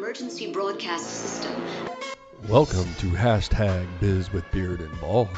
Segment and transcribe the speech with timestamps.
[0.00, 1.62] This is your emergency broadcast system.
[2.48, 5.28] Welcome to hashtag Biz with Beard and Bald,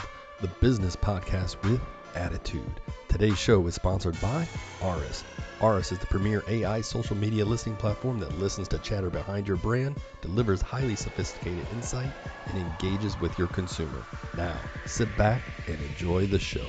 [0.41, 1.81] the business podcast with
[2.15, 2.81] attitude.
[3.09, 4.47] Today's show is sponsored by
[4.81, 5.25] Aris.
[5.61, 9.57] Aris is the premier AI social media listening platform that listens to chatter behind your
[9.57, 12.11] brand, delivers highly sophisticated insight,
[12.47, 14.05] and engages with your consumer.
[14.37, 16.67] Now, sit back and enjoy the show.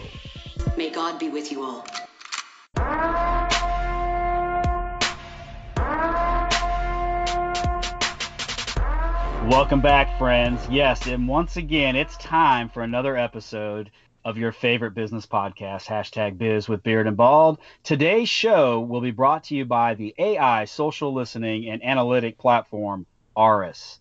[0.78, 1.86] May God be with you all.
[9.50, 10.66] Welcome back, friends.
[10.70, 13.92] Yes, and once again, it's time for another episode
[14.24, 17.60] of your favorite business podcast, hashtag biz with beard and bald.
[17.84, 23.06] Today's show will be brought to you by the AI social listening and analytic platform,
[23.36, 24.00] Aris.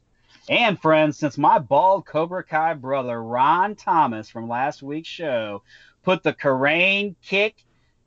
[0.48, 5.64] And friends, since my bald Cobra Kai brother, Ron Thomas, from last week's show,
[6.04, 7.56] put the crane kick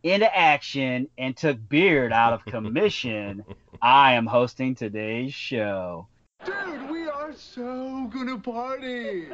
[0.04, 3.44] into action and took Beard out of commission,
[3.82, 6.08] I am hosting today's show.
[6.46, 6.95] Dude, we
[7.26, 9.26] are so gonna party.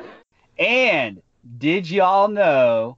[0.57, 1.21] And
[1.57, 2.95] did y'all know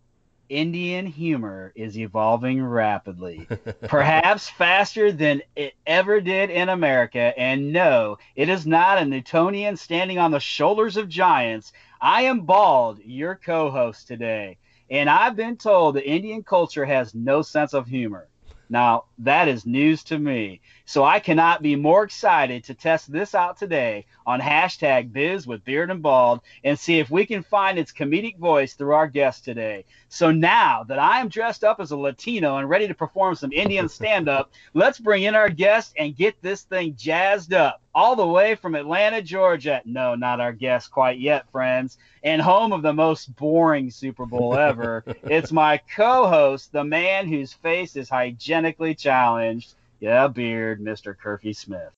[0.50, 3.48] Indian humor is evolving rapidly?
[3.88, 7.34] Perhaps faster than it ever did in America.
[7.36, 11.74] And no, it is not a Newtonian standing on the shoulders of giants.
[12.00, 14.58] I am Bald, your co host today.
[14.92, 18.28] And I've been told that Indian culture has no sense of humor.
[18.70, 20.62] Now, that is news to me.
[20.86, 25.66] So I cannot be more excited to test this out today on hashtag biz with
[25.66, 29.46] beard and bald and see if we can find its comedic voice through our guest
[29.46, 29.86] today.
[30.10, 33.52] So now that I am dressed up as a Latino and ready to perform some
[33.52, 37.83] Indian stand up, let's bring in our guest and get this thing jazzed up.
[37.96, 39.82] All the way from Atlanta, Georgia.
[39.86, 41.98] No, not our guest quite yet, friends.
[42.24, 45.04] And home of the most boring Super Bowl ever.
[45.24, 49.76] it's my co host, the man whose face is hygienically challenged.
[50.00, 51.16] Yeah, beard, Mr.
[51.16, 51.94] Curfy Smith.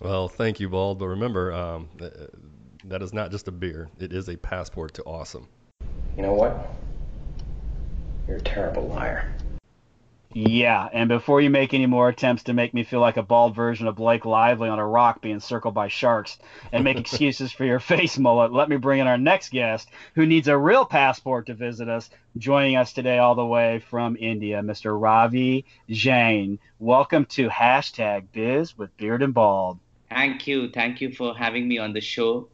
[0.00, 0.98] Well, thank you, Bald.
[0.98, 1.88] But remember, um,
[2.84, 5.48] that is not just a beer, it is a passport to awesome.
[6.16, 6.70] You know what?
[8.28, 9.34] You're a terrible liar.
[10.38, 13.54] Yeah, and before you make any more attempts to make me feel like a bald
[13.54, 16.36] version of Blake Lively on a rock being circled by sharks
[16.72, 20.26] and make excuses for your face mullet, let me bring in our next guest who
[20.26, 24.60] needs a real passport to visit us, joining us today all the way from India,
[24.60, 25.00] Mr.
[25.00, 26.58] Ravi Jain.
[26.78, 29.78] Welcome to hashtag Biz with Beard and Bald.
[30.10, 30.68] Thank you.
[30.68, 32.50] Thank you for having me on the show.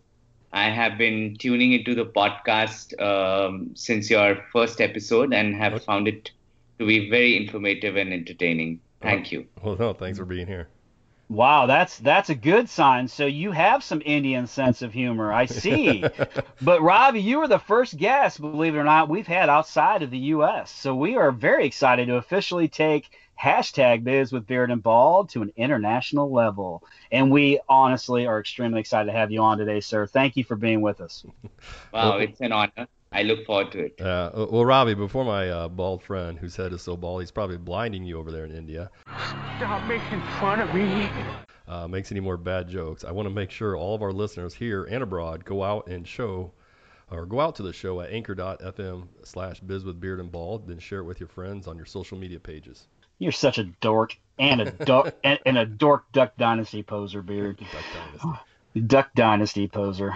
[0.52, 6.06] I have been tuning into the podcast um, since your first episode and have found
[6.06, 6.30] it
[6.82, 8.80] to be very informative and entertaining.
[9.00, 9.46] Thank you.
[9.62, 10.68] Well, no, thanks for being here.
[11.28, 13.08] Wow, that's that's a good sign.
[13.08, 15.32] So you have some Indian sense of humor.
[15.32, 16.04] I see.
[16.60, 20.10] but Ravi, you were the first guest, believe it or not, we've had outside of
[20.10, 20.70] the U.S.
[20.70, 23.10] So we are very excited to officially take
[23.40, 26.82] hashtag Biz with Beard and Bald to an international level.
[27.10, 30.06] And we honestly are extremely excited to have you on today, sir.
[30.06, 31.24] Thank you for being with us.
[31.94, 32.88] Wow, it's an honor.
[33.12, 34.00] I look forward to it.
[34.00, 37.58] Uh, well, Robbie, before my uh, bald friend, whose head is so bald, he's probably
[37.58, 38.90] blinding you over there in India,
[39.58, 41.08] Stop making fun of me.
[41.68, 43.04] uh, makes any more bad jokes.
[43.04, 46.06] I want to make sure all of our listeners here and abroad go out and
[46.08, 46.52] show,
[47.10, 50.78] or go out to the show at anchor.fm slash biz with beard and bald, then
[50.78, 52.86] share it with your friends on your social media pages.
[53.18, 57.58] You're such a dork and a dork and, and a dork Duck Dynasty poser, Beard.
[57.58, 58.80] Duck Dynasty.
[58.86, 60.12] Duck Dynasty poser.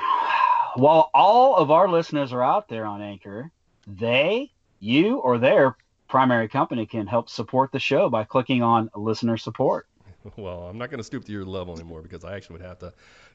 [0.76, 3.50] While all of our listeners are out there on Anchor,
[3.87, 5.75] they, you, or their
[6.06, 9.87] primary company can help support the show by clicking on listener support.
[10.37, 12.81] Well, I'm not going to stoop to your level anymore because I actually would have
[12.81, 12.92] to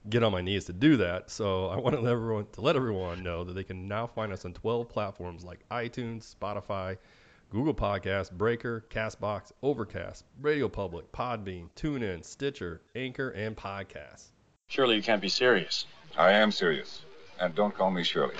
[0.09, 1.31] get on my knees to do that.
[1.31, 4.33] So I want to let everyone to let everyone know that they can now find
[4.33, 6.97] us on 12 platforms like iTunes, Spotify,
[7.49, 14.31] Google Podcasts, Breaker, Castbox, Overcast, Radio Public, Podbean, TuneIn, Stitcher, Anchor, and Podcasts.
[14.67, 15.85] Surely you can't be serious.
[16.17, 17.05] I am serious.
[17.39, 18.35] And don't call me Shirley.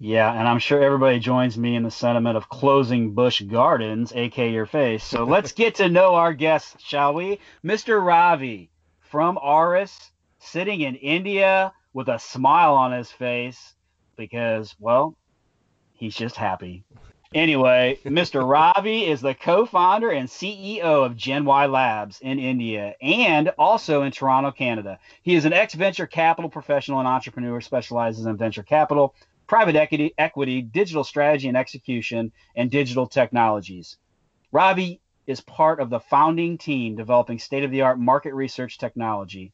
[0.00, 4.50] Yeah, and I'm sure everybody joins me in the sentiment of closing Busch Gardens, aka
[4.50, 5.02] your face.
[5.02, 7.40] So let's get to know our guests, shall we?
[7.64, 8.00] Mr.
[8.04, 8.70] Ravi
[9.00, 13.74] from Aris, sitting in India with a smile on his face
[14.16, 15.16] because, well,
[15.94, 16.84] he's just happy.
[17.34, 18.48] Anyway, Mr.
[18.48, 24.12] Ravi is the co-founder and CEO of Gen Y Labs in India and also in
[24.12, 24.98] Toronto, Canada.
[25.22, 29.14] He is an ex-venture capital professional and entrepreneur, specializes in venture capital,
[29.46, 33.98] private equity, equity, digital strategy and execution, and digital technologies.
[34.50, 39.52] Ravi is part of the founding team developing state-of-the-art market research technology,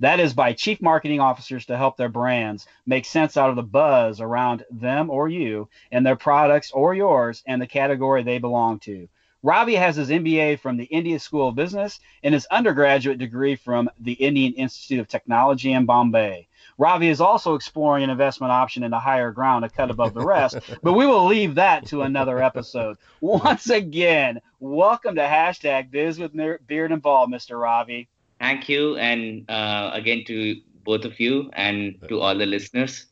[0.00, 3.62] That is by chief marketing officers to help their brands make sense out of the
[3.62, 8.78] buzz around them or you and their products or yours and the category they belong
[8.80, 9.08] to.
[9.44, 13.90] Ravi has his MBA from the Indian School of Business and his undergraduate degree from
[13.98, 16.46] the Indian Institute of Technology in Bombay.
[16.78, 20.24] Ravi is also exploring an investment option in the higher ground to cut above the
[20.24, 22.98] rest, but we will leave that to another episode.
[23.20, 26.32] Once again, welcome to hashtag Biz with
[26.66, 27.60] Beard and Bald, Mr.
[27.60, 28.08] Ravi.
[28.42, 33.06] Thank you, and uh, again to both of you and to all the listeners.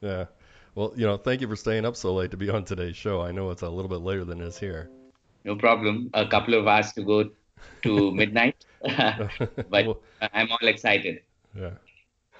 [0.00, 0.24] Yeah.
[0.74, 3.20] Well, you know, thank you for staying up so late to be on today's show.
[3.20, 4.88] I know it's a little bit later than it is here.
[5.44, 6.08] No problem.
[6.14, 7.28] A couple of hours to go
[7.82, 10.00] to midnight, but well,
[10.32, 11.20] I'm all excited.
[11.54, 11.72] Yeah.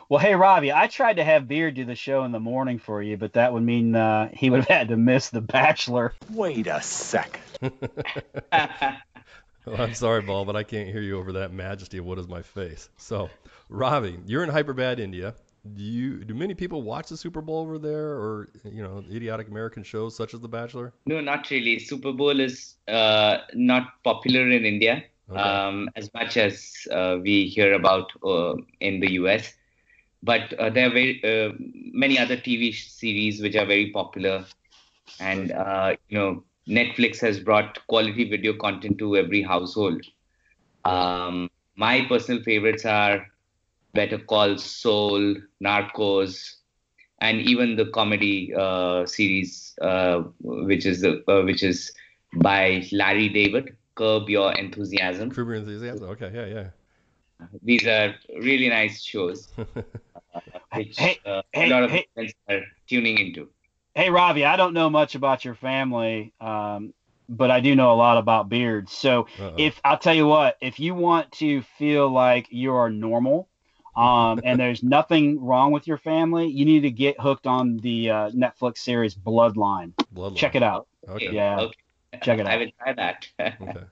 [0.09, 3.03] Well, hey, Ravi, I tried to have Beard do the show in the morning for
[3.03, 6.15] you, but that would mean uh, he would have had to miss The Bachelor.
[6.31, 7.39] Wait a sec.
[9.67, 12.29] well, I'm sorry, Bald, but I can't hear you over that majesty of what is
[12.29, 12.89] my face.
[12.97, 13.31] So,
[13.69, 15.35] Ravi, you're in Hyderabad, India
[15.75, 19.49] do you do many people watch the Super Bowl over there, or you know, idiotic
[19.49, 20.93] American shows such as The Bachelor?
[21.07, 21.79] No, not really.
[21.79, 25.41] Super Bowl is uh, not popular in India okay.
[25.41, 29.55] um, as much as uh, we hear about uh, in the US.
[30.23, 31.53] But uh, there are very uh,
[31.93, 34.45] many other TV series which are very popular,
[35.19, 40.05] and uh, you know, Netflix has brought quality video content to every household.
[40.85, 43.27] Um, my personal favorites are
[43.95, 46.57] Better Call Saul, Narcos,
[47.21, 51.93] and even the comedy uh, series, uh, which is the uh, which is
[52.37, 55.31] by Larry David, Curb Your Enthusiasm.
[55.31, 56.09] Curb Your Enthusiasm.
[56.11, 57.49] Okay, yeah, yeah.
[57.63, 59.49] These are really nice shows,
[60.75, 63.49] which hey, uh, hey, a lot of hey, friends are tuning into.
[63.95, 66.33] Hey, Ravi, I don't know much about your family.
[66.41, 66.95] Um,
[67.31, 68.93] but I do know a lot about beards.
[68.93, 69.55] So Uh-oh.
[69.57, 73.49] if I'll tell you what, if you want to feel like you are normal,
[73.97, 78.11] um, and there's nothing wrong with your family, you need to get hooked on the
[78.11, 79.93] uh, Netflix series Bloodline.
[80.13, 80.37] Bloodline.
[80.37, 80.89] Check it out.
[81.09, 81.31] Okay.
[81.31, 81.61] Yeah.
[81.61, 81.75] Okay.
[82.23, 82.53] Check it out.
[82.53, 83.29] I would try that.
[83.63, 83.85] okay.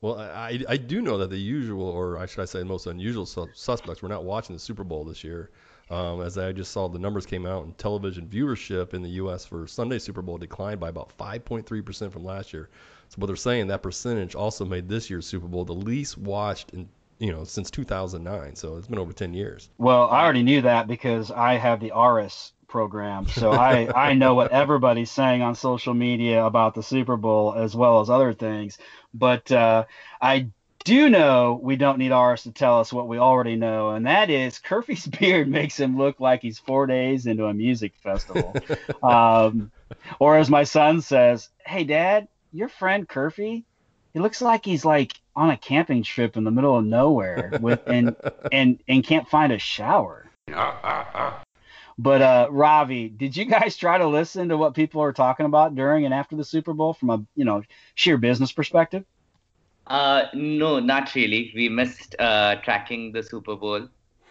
[0.00, 2.88] Well, I, I do know that the usual, or I should I say, the most
[2.88, 5.50] unusual su- suspects were not watching the Super Bowl this year.
[5.92, 9.44] Um, as I just saw, the numbers came out, and television viewership in the U.S.
[9.44, 12.70] for Sunday Super Bowl declined by about 5.3% from last year.
[13.10, 16.70] So, what they're saying, that percentage also made this year's Super Bowl the least watched
[16.70, 20.62] in you know since 2009 so it's been over 10 years well i already knew
[20.62, 25.54] that because i have the aris program so i i know what everybody's saying on
[25.54, 28.76] social media about the super bowl as well as other things
[29.14, 29.84] but uh,
[30.20, 30.48] i
[30.84, 34.30] do know we don't need Aris to tell us what we already know, and that
[34.30, 38.54] is Curfy's beard makes him look like he's four days into a music festival.
[39.02, 39.70] um,
[40.18, 43.64] or as my son says, "Hey, Dad, your friend Curfy,
[44.12, 47.82] he looks like he's like on a camping trip in the middle of nowhere with
[47.86, 48.16] and
[48.52, 50.30] and and can't find a shower.
[51.98, 55.74] but uh, Ravi, did you guys try to listen to what people are talking about
[55.74, 57.62] during and after the Super Bowl from a you know
[57.94, 59.04] sheer business perspective?
[59.92, 61.52] Uh, no, not really.
[61.54, 63.88] We missed uh, tracking the Super Bowl.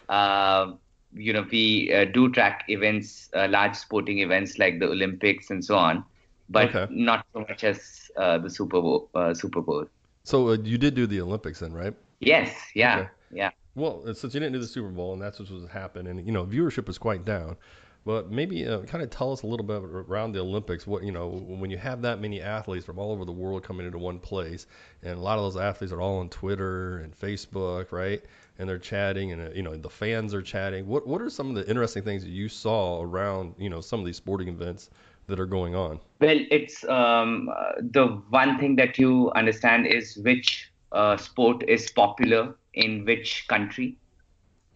[0.09, 0.73] Uh,
[1.13, 5.63] you know, we uh, do track events, uh, large sporting events like the Olympics and
[5.63, 6.03] so on,
[6.49, 6.91] but okay.
[6.91, 9.09] not so much as uh, the Super Bowl.
[9.33, 9.85] Super Bowl.
[10.23, 11.93] So uh, you did do the Olympics then, right?
[12.19, 12.55] Yes.
[12.73, 12.97] Yeah.
[12.97, 13.09] Okay.
[13.31, 13.51] Yeah.
[13.75, 16.33] Well, since you didn't do the Super Bowl and that's what was happening, and you
[16.33, 17.55] know viewership was quite down,
[18.05, 20.87] but maybe uh, kind of tell us a little bit around the Olympics.
[20.87, 23.85] What you know when you have that many athletes from all over the world coming
[23.85, 24.67] into one place,
[25.03, 28.23] and a lot of those athletes are all on Twitter and Facebook, right?
[28.59, 30.87] And they're chatting, and uh, you know the fans are chatting.
[30.87, 33.99] What what are some of the interesting things that you saw around you know some
[33.99, 34.89] of these sporting events
[35.27, 35.99] that are going on?
[36.19, 42.55] Well, it's um, the one thing that you understand is which uh, sport is popular
[42.73, 43.97] in which country.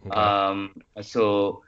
[0.06, 0.16] Okay.
[0.16, 1.65] Um, so uh,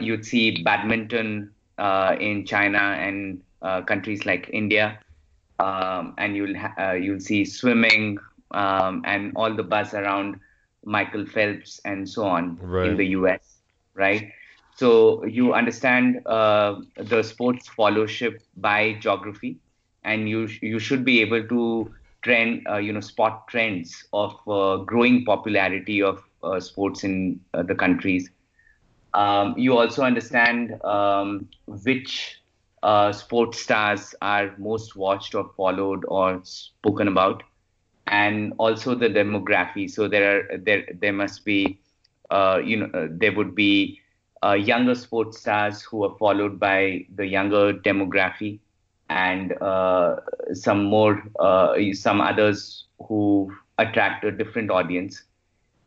[0.00, 4.98] you'd see badminton uh, in China and uh, countries like India,
[5.58, 8.18] um, and you'll ha- uh, you'll see swimming
[8.52, 10.38] um, and all the buzz around
[10.84, 12.90] Michael Phelps and so on right.
[12.90, 13.58] in the U.S.
[13.94, 14.32] Right.
[14.76, 19.58] So you understand uh, the sports followership by geography,
[20.04, 24.78] and you you should be able to trend uh, you know spot trends of uh,
[24.78, 28.30] growing popularity of uh, sports in uh, the countries.
[29.14, 32.40] Um, you also understand um, which
[32.82, 37.42] uh, sports stars are most watched or followed or spoken about,
[38.06, 39.90] and also the demography.
[39.90, 41.78] So there are there there must be
[42.64, 43.98] you know there would be
[44.44, 48.60] uh, younger sports stars who are followed by the younger demography
[49.08, 50.16] and uh,
[50.52, 55.22] some more uh, some others who attract a different audience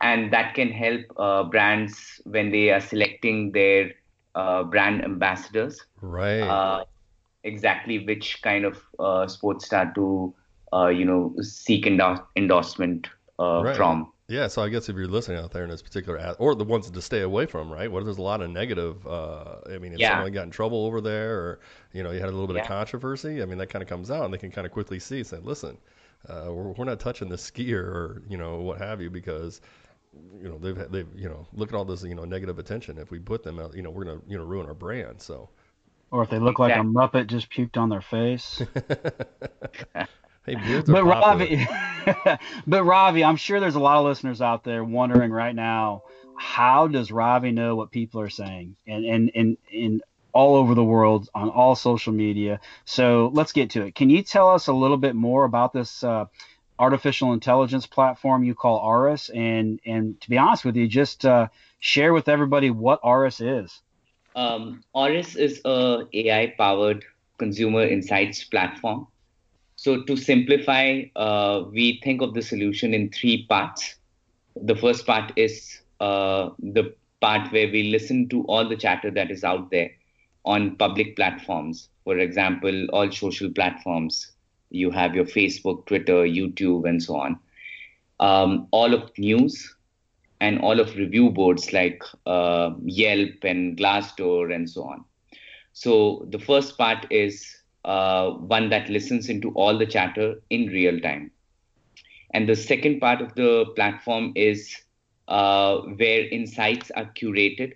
[0.01, 3.91] and that can help uh, brands when they are selecting their
[4.35, 6.61] uh, brand ambassadors right
[7.43, 8.81] exactly which kind of
[9.29, 10.33] sports star to
[10.73, 13.07] uh, you know, seek endorse, endorsement
[13.39, 13.71] uh, Right.
[13.71, 14.11] from.
[14.27, 16.63] Yeah, so I guess if you're listening out there in this particular, ad, or the
[16.63, 17.91] ones to stay away from, right?
[17.91, 19.05] What if there's a lot of negative?
[19.05, 20.03] Uh, I mean, if Yeah.
[20.03, 21.59] someone got in trouble over there, or
[21.93, 23.41] you know, you had a little bit of controversy.
[23.41, 25.37] I mean, that kind of comes out, and they can kind of quickly see, say,
[25.37, 25.77] listen,
[26.27, 29.61] uh, we're, we're not touching the skier, or you know, what have you, because
[30.41, 32.97] you know they've they've you know look at all this you know negative attention.
[32.97, 35.21] If we put them out, you know, we're gonna you know ruin our brand.
[35.21, 35.49] So,
[36.11, 38.61] Or if they look like a Muppet just puked on their face.
[40.45, 41.65] hey, beards but popular.
[41.65, 46.03] Ravi, but Ravi, I'm sure there's a lot of listeners out there wondering right now,
[46.37, 48.75] how does Ravi know what people are saying?
[48.87, 50.03] And and and and
[50.35, 52.59] all over the world on all social media.
[52.83, 53.95] So let's get to it.
[53.95, 56.25] Can you tell us a little bit more about this uh,
[56.79, 59.29] artificial intelligence platform you call Aris?
[59.29, 61.47] And and to be honest with you, just uh,
[61.79, 63.81] share with everybody what Aris is.
[64.35, 67.05] Um, Aris is a AI-powered
[67.37, 69.07] consumer insights platform.
[69.77, 73.95] So to simplify, uh, we think of the solution in three parts.
[74.55, 79.31] The first part is uh, the part where we listen to all the chatter that
[79.31, 79.91] is out there
[80.45, 81.89] on public platforms.
[82.03, 84.31] For example, all social platforms.
[84.69, 87.39] You have your Facebook, Twitter, YouTube, and so on.
[88.19, 89.75] Um, all of news,
[90.41, 95.03] and all of review boards like uh, Yelp and Glassdoor and so on.
[95.73, 100.99] So the first part is uh, one that listens into all the chatter in real
[100.99, 101.31] time.
[102.33, 104.75] And the second part of the platform is
[105.27, 107.73] uh, where insights are curated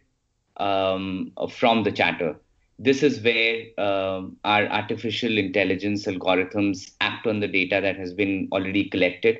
[0.57, 2.35] um, from the chatter.
[2.81, 8.47] This is where um, our artificial intelligence algorithms act on the data that has been
[8.53, 9.39] already collected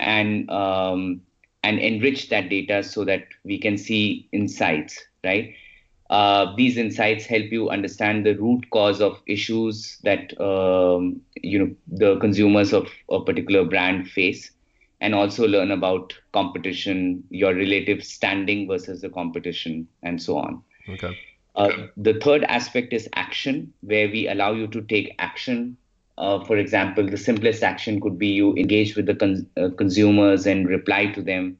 [0.00, 1.20] and um,
[1.62, 5.54] and enrich that data so that we can see insights, right?
[6.08, 11.74] Uh, these insights help you understand the root cause of issues that um, you know
[11.88, 14.50] the consumers of a particular brand face,
[15.02, 20.62] and also learn about competition, your relative standing versus the competition, and so on.
[20.88, 21.14] Okay.
[21.58, 25.76] Uh, the third aspect is action, where we allow you to take action.
[26.18, 30.46] Uh, for example, the simplest action could be you engage with the con- uh, consumers
[30.46, 31.58] and reply to them,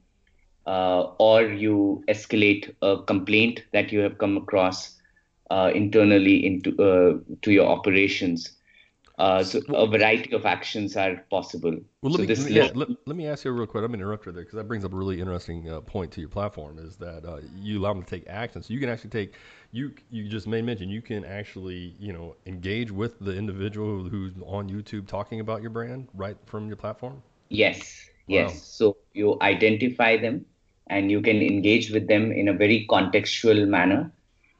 [0.67, 4.95] uh, or you escalate a complaint that you have come across
[5.51, 8.58] uh, internally into uh, to your operations.
[9.19, 11.77] Uh, so a variety of actions are possible.
[12.01, 13.83] Well, let so me this let, let, let me ask you real quick.
[13.83, 16.21] I'm gonna interrupt you there because that brings up a really interesting uh, point to
[16.21, 16.79] your platform.
[16.79, 19.33] Is that uh, you allow them to take action, so you can actually take
[19.71, 24.33] you you just made mention you can actually you know engage with the individual who's
[24.45, 27.21] on YouTube talking about your brand right from your platform.
[27.49, 28.53] Yes, Wow.
[28.53, 28.63] yes.
[28.63, 30.45] So you identify them
[30.87, 34.11] and you can engage with them in a very contextual manner,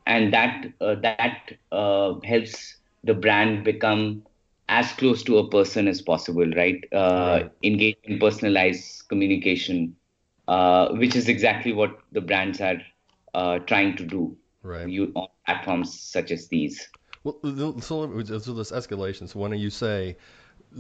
[0.06, 4.24] and that uh, that uh, helps the brand become
[4.70, 6.84] as close to a person as possible, right?
[6.94, 7.52] Uh, Right.
[7.64, 9.98] Engage in personalized communication,
[10.48, 12.82] uh, which is exactly what the brands are
[13.36, 14.92] uh, trying to do Right.
[14.92, 16.90] you, on platforms such as these.
[17.24, 18.10] Well, so,
[18.40, 19.28] so this escalation.
[19.30, 20.18] So when you say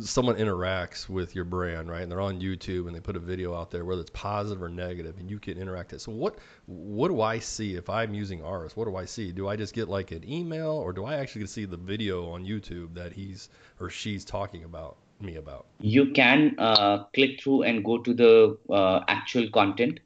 [0.01, 3.55] someone interacts with your brand, right, and they're on YouTube and they put a video
[3.55, 6.01] out there, whether it's positive or negative, and you can interact it.
[6.01, 8.75] So what what do I see if I'm using ours?
[8.75, 9.31] What do I see?
[9.31, 12.45] Do I just get like an email, or do I actually see the video on
[12.45, 15.65] YouTube that he's or she's talking about me about?
[15.81, 19.99] you can uh, click through and go to the uh, actual content.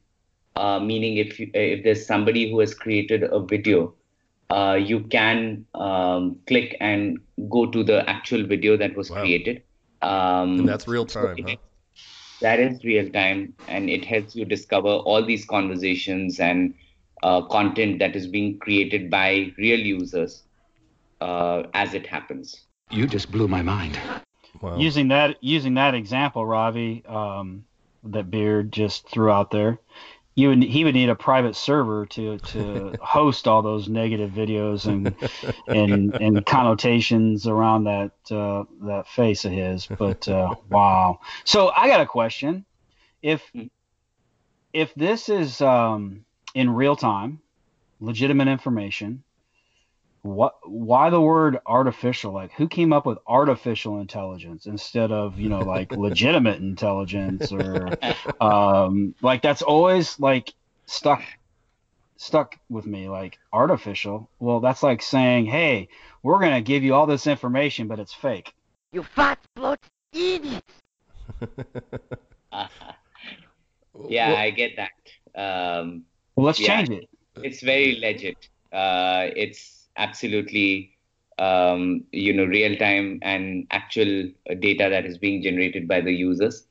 [0.56, 3.92] Uh, meaning, if you, if there's somebody who has created a video,
[4.50, 7.18] uh, you can um, click and
[7.50, 9.20] go to the actual video that was Wow.
[9.22, 9.62] created.
[10.04, 11.56] Um, And that's real so time, it- huh?
[12.40, 16.74] That is real time, and it helps you discover all these conversations and
[17.22, 20.42] uh, content that is being created by real users
[21.20, 22.66] uh, as it happens.
[22.90, 23.98] You just blew my mind.
[24.60, 24.78] Wow.
[24.78, 27.64] using that using that example, Ravi, um,
[28.04, 29.78] that Beard just threw out there,
[30.36, 34.86] you would he would need a private server to to host all those negative videos
[34.86, 35.14] and
[35.70, 39.88] and and connotations around that uh, that face of his.
[39.98, 41.20] But uh, wow.
[41.44, 42.66] So I got a question.
[43.22, 43.66] If Hmm.
[44.72, 46.24] if this is um,
[46.54, 47.40] in real time,
[48.00, 49.24] legitimate information,
[50.24, 55.50] what why the word artificial like who came up with artificial intelligence instead of you
[55.50, 57.90] know like legitimate intelligence or
[58.40, 60.50] um like that's always like
[60.86, 61.22] stuck
[62.16, 65.86] stuck with me like artificial well that's like saying hey
[66.22, 68.50] we're going to give you all this information but it's fake
[68.94, 69.78] You fat blood
[70.14, 70.64] idiot!
[72.52, 72.68] yeah,
[73.92, 74.90] Well, I get that.
[75.38, 76.04] Um,
[76.34, 76.78] well let's Yeah.
[76.78, 77.04] change it
[77.42, 78.38] it's very legit.
[78.72, 80.94] Uh, it's absolutely
[81.38, 86.66] um, you know, real time and actual data that is being generated by the users.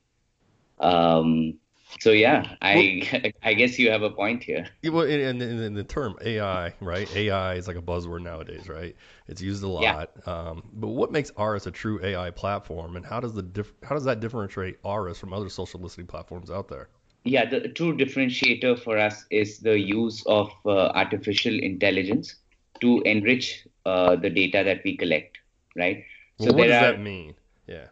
[0.80, 1.56] Um,
[2.00, 4.66] so yeah, I I guess you have a point here.
[4.84, 7.10] Well, in, the term AI, right?
[7.16, 8.96] AI is like a buzzword nowadays, right?
[9.28, 10.12] It's used a lot.
[10.26, 10.34] Yeah.
[10.34, 13.96] Um, but what makes Aris a true AI platform, and how does the dif- how
[13.96, 16.90] does that differentiate Aris from other social listening platforms out there?
[17.26, 22.36] Yeah, the true differentiator for us is the use of uh, artificial intelligence
[22.82, 25.38] to enrich uh, the data that we collect,
[25.76, 26.04] right?
[26.40, 27.36] Well, so what does are, that mean?
[27.68, 27.88] Yeah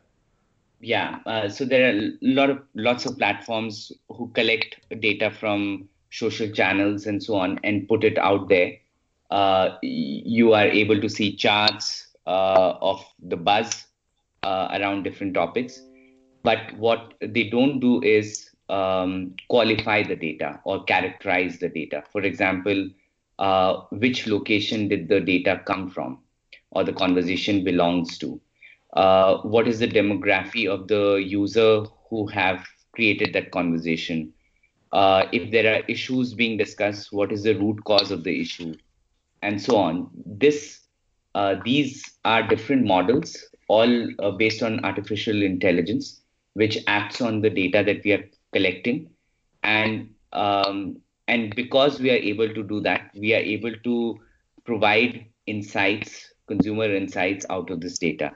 [0.81, 5.87] yeah uh, so there are a lot of lots of platforms who collect data from
[6.09, 8.73] social channels and so on and put it out there
[9.29, 13.85] uh, you are able to see charts uh, of the buzz
[14.43, 15.81] uh, around different topics
[16.43, 22.21] but what they don't do is um, qualify the data or characterize the data for
[22.21, 22.89] example
[23.41, 26.19] uh, which location did the data come from
[26.71, 28.39] or the conversation belongs to?
[28.93, 34.33] Uh, what is the demography of the user who have created that conversation?
[34.93, 38.77] Uh, if there are issues being discussed what is the root cause of the issue?
[39.41, 40.09] And so on.
[40.25, 40.81] This
[41.35, 46.21] uh, these are different models all uh, based on artificial intelligence
[46.53, 49.09] which acts on the data that we are collecting.
[49.63, 53.95] And um, and because we are able to do that we are able to
[54.65, 58.31] provide insights consumer insights out of this data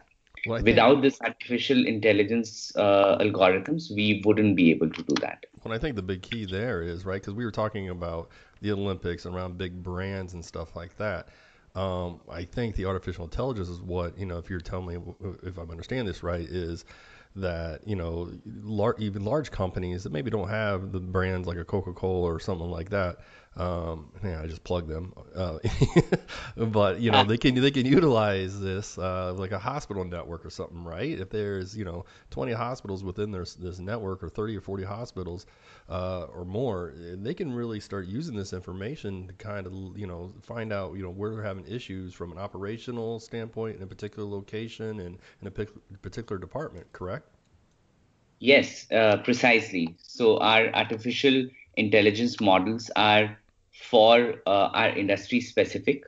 [0.46, 5.46] well, Without this artificial intelligence uh, algorithms, we wouldn't be able to do that.
[5.64, 8.30] Well, I think the big key there is right because we were talking about
[8.62, 11.30] the Olympics around big brands and stuff like that.
[11.74, 14.38] Um, I think the artificial intelligence is what you know.
[14.38, 16.86] If you're telling me if I'm understanding this right, is
[17.36, 18.32] that you know
[18.64, 22.70] lar- even large companies that maybe don't have the brands like a Coca-Cola or something
[22.70, 23.18] like that
[23.58, 25.14] um, yeah, I just plug them.
[25.34, 25.60] Uh,
[26.58, 30.50] but you know, they can they can utilize this uh, like a hospital network or
[30.50, 31.18] something, right?
[31.20, 35.46] If there's you know 20 hospitals within their, this network or 30 or 40 hospitals
[35.90, 40.34] uh, or more, they can really start using this information to kind of you know
[40.42, 44.28] find out you know where they're having issues from an operational standpoint in a particular
[44.28, 46.92] location and in a particular department.
[46.92, 47.28] Correct?
[48.40, 49.96] Yes, uh, precisely.
[49.98, 53.38] So our artificial intelligence models are
[53.82, 56.04] for uh, our industry specific.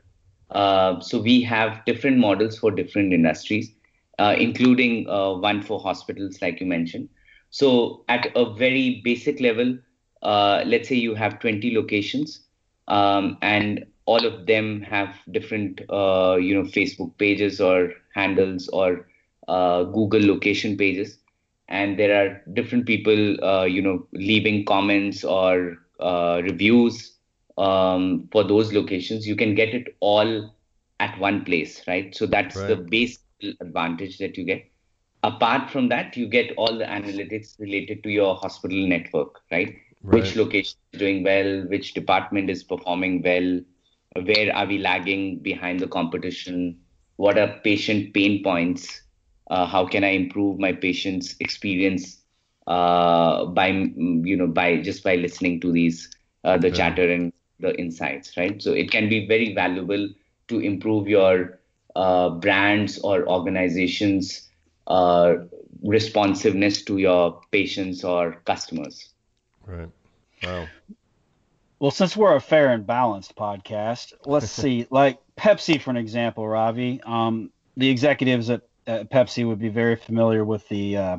[0.52, 3.72] Uh, so we have different models for different industries,
[4.20, 7.10] uh, including uh, one for hospitals, like you mentioned.
[7.50, 9.78] So at a very basic level,
[10.22, 12.42] uh, let's say you have 20 locations,
[12.88, 19.06] um, and all of them have different, uh, you know, Facebook pages or handles or
[19.48, 21.20] Google location pages,
[21.68, 25.78] and there are different people, you know, leaving comments or
[26.44, 27.17] reviews
[27.58, 30.54] um, for those locations, you can get it all
[31.00, 32.16] at one place, right?
[32.16, 32.68] So that's right.
[32.68, 33.20] the base
[33.62, 34.66] advantage that you get.
[35.24, 39.76] Apart from that, you get all the analytics related to your hospital network, right?
[40.04, 40.14] right.
[40.14, 43.60] Which location is doing well, which department is performing well,
[44.26, 46.80] where are we lagging behind the competition,
[47.18, 49.02] what are patient pain points,
[49.50, 52.22] uh, how can I improve my patient's experience
[52.68, 56.10] uh, by you know by just by listening to these
[56.44, 58.62] uh, the chatter and the insights, right?
[58.62, 60.10] So it can be very valuable
[60.48, 61.60] to improve your
[61.96, 64.50] uh, brands or organizations'
[64.88, 65.36] uh,
[65.84, 69.14] responsiveness to your patients or customers.
[69.66, 69.90] Right.
[70.44, 70.68] Wow.
[71.80, 74.88] Well, since we're a fair and balanced podcast, let's see.
[74.90, 77.02] Like Pepsi, for an example, Ravi.
[77.04, 81.18] Um, the executives at, at, Pepsi would be very familiar with the uh,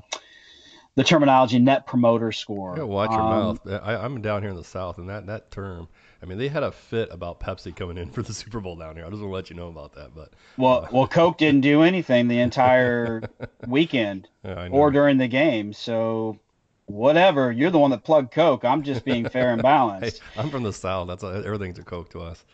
[0.97, 2.75] the terminology Net Promoter Score.
[2.77, 3.67] Yeah, watch your um, mouth.
[3.67, 5.89] I, I'm down here in the South, and that that term
[6.21, 8.97] I mean, they had a fit about Pepsi coming in for the Super Bowl down
[8.97, 9.05] here.
[9.05, 10.15] I just want to let you know about that.
[10.15, 13.23] But well, uh, well, Coke didn't do anything the entire
[13.67, 15.73] weekend yeah, or during the game.
[15.73, 16.39] So
[16.87, 18.65] whatever, you're the one that plugged Coke.
[18.65, 20.21] I'm just being fair and balanced.
[20.21, 21.07] hey, I'm from the South.
[21.07, 22.45] That's a, everything's a Coke to us.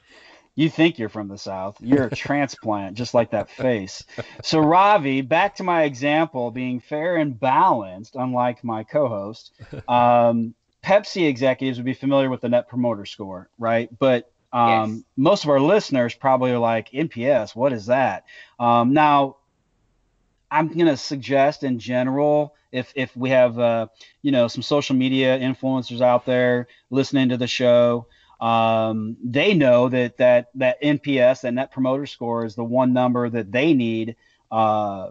[0.57, 1.77] You think you're from the South.
[1.81, 4.05] You're a transplant, just like that face.
[4.45, 9.51] So, Ravi, back to my example, being fair and balanced, unlike my co host.
[9.89, 13.89] Um, Pepsi executives would be familiar with the Net Promoter Score, right?
[13.99, 15.03] But um, yes.
[15.17, 18.25] most of our listeners probably are like, NPS, what is that?
[18.61, 19.37] Um, now,
[20.51, 23.87] I'm going to suggest in general, if if we have uh,
[24.23, 28.07] you know some social media influencers out there listening to the show,
[28.41, 33.31] um, they know that that that NPS, that Net Promoter Score, is the one number
[33.31, 34.17] that they need
[34.51, 35.11] uh,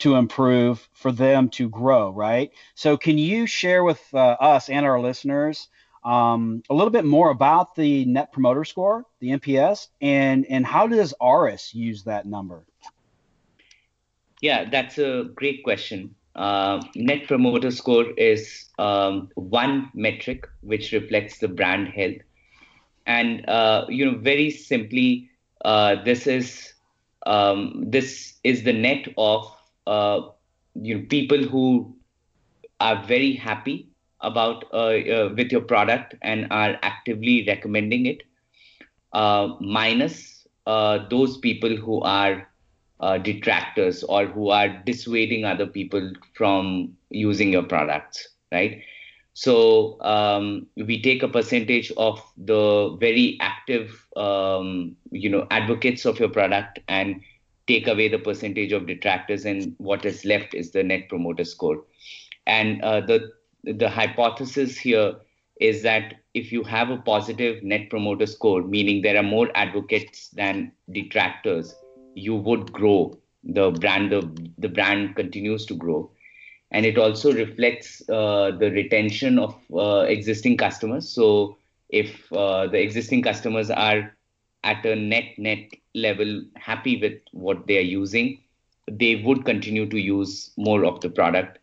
[0.00, 2.50] to improve for them to grow, right?
[2.74, 5.68] So, can you share with uh, us and our listeners
[6.04, 10.86] um, a little bit more about the Net Promoter Score, the NPS, and and how
[10.86, 12.64] does ARIS use that number?
[14.40, 16.14] Yeah, that's a great question.
[16.36, 22.18] Uh, Net Promoter Score is um, one metric which reflects the brand health,
[23.06, 25.30] and uh, you know, very simply,
[25.64, 26.74] uh, this is
[27.24, 29.50] um, this is the net of
[29.86, 30.20] uh,
[30.74, 31.94] you know people who
[32.80, 33.88] are very happy
[34.20, 38.22] about uh, uh, with your product and are actively recommending it,
[39.60, 40.46] minus
[41.10, 42.48] those people who are
[43.00, 48.82] uh, detractors or who are dissuading other people from using your products, right?
[49.34, 56.20] So um, we take a percentage of the very active, um, you know, advocates of
[56.20, 57.20] your product and
[57.66, 61.84] take away the percentage of detractors, and what is left is the net promoter score.
[62.46, 63.32] And uh, the
[63.64, 65.16] the hypothesis here
[65.60, 70.28] is that if you have a positive net promoter score, meaning there are more advocates
[70.28, 71.74] than detractors,
[72.14, 73.16] you would grow.
[73.44, 76.10] The brand the, the brand continues to grow.
[76.70, 81.08] And it also reflects uh, the retention of uh, existing customers.
[81.08, 81.56] So
[81.88, 84.16] if uh, the existing customers are
[84.72, 88.38] at a net net level happy with what they are using
[88.90, 91.58] they would continue to use more of the product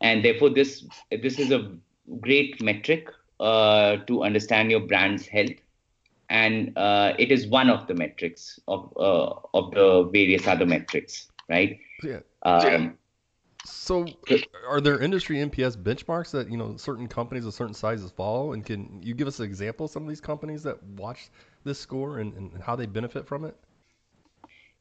[0.00, 0.84] and therefore this
[1.22, 1.70] this is a
[2.20, 3.08] great metric
[3.40, 5.60] uh, to understand your brand's health
[6.30, 11.28] and uh, it is one of the metrics of uh, of the various other metrics,
[11.48, 11.78] right?
[12.02, 12.20] Yeah.
[12.44, 12.96] Um,
[13.64, 14.06] so,
[14.68, 18.52] are there industry NPS benchmarks that you know certain companies of certain sizes follow?
[18.52, 21.30] And can you give us an example of some of these companies that watch
[21.64, 23.56] this score and, and how they benefit from it?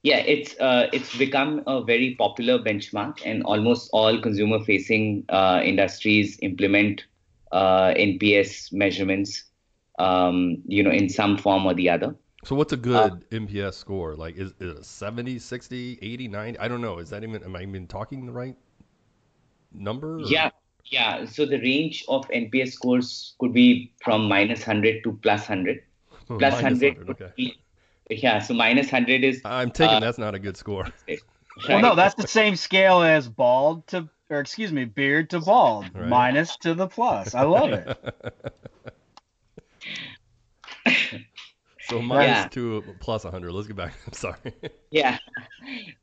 [0.04, 6.40] Yeah, it's uh, it's become a very popular benchmark, and almost all consumer-facing uh, industries
[6.42, 7.06] implement
[7.52, 9.50] uh, NPS measurements
[10.00, 12.16] um, you know, in some form or the other.
[12.46, 14.16] So what's a good uh, NPS score?
[14.16, 16.60] Like is, is it 70, 60, 80, 90?
[16.60, 17.00] I don't know.
[17.00, 18.56] Is that even am I even talking the right
[19.74, 20.16] number?
[20.16, 20.22] Or?
[20.22, 20.52] Yeah.
[20.86, 25.84] Yeah, so the range of NPS scores could be from minus 100 to plus 100.
[26.26, 27.32] Plus 100, 100 okay.
[27.38, 27.60] Be,
[28.10, 30.88] yeah, so minus 100 is I'm taking uh, that's not a good score.
[31.68, 31.82] Right?
[31.82, 35.90] Well, no, that's the same scale as bald to or excuse me, beard to bald,
[35.94, 36.08] right.
[36.08, 37.34] minus to the plus.
[37.34, 37.98] I love it.
[41.90, 42.48] So minus yeah.
[42.50, 43.52] two plus 100.
[43.52, 43.94] Let's get back.
[44.08, 44.54] I'm sorry.
[44.92, 45.18] yeah.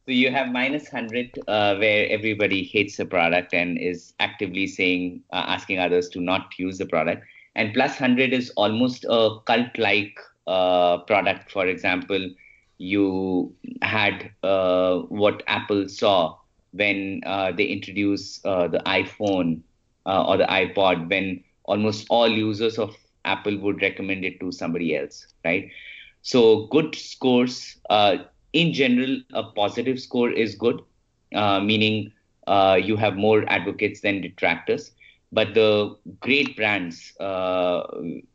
[0.05, 5.22] So you have minus 100 uh, where everybody hates the product and is actively saying,
[5.33, 7.25] uh, asking others to not use the product.
[7.55, 10.18] And plus 100 is almost a cult like
[10.49, 11.53] uh, product.
[11.53, 12.31] For example,
[12.79, 16.37] you had uh, what Apple saw
[16.72, 19.61] when uh, they introduced uh, the iPhone
[20.05, 25.26] or the iPod, when almost all users of Apple would recommend it to somebody else,
[25.44, 25.70] right?
[26.22, 28.18] So good scores, uh,
[28.52, 30.80] in general, a positive score is good,
[31.34, 32.12] uh, meaning
[32.46, 34.92] uh, you have more advocates than detractors.
[35.32, 37.82] But the great brands, uh,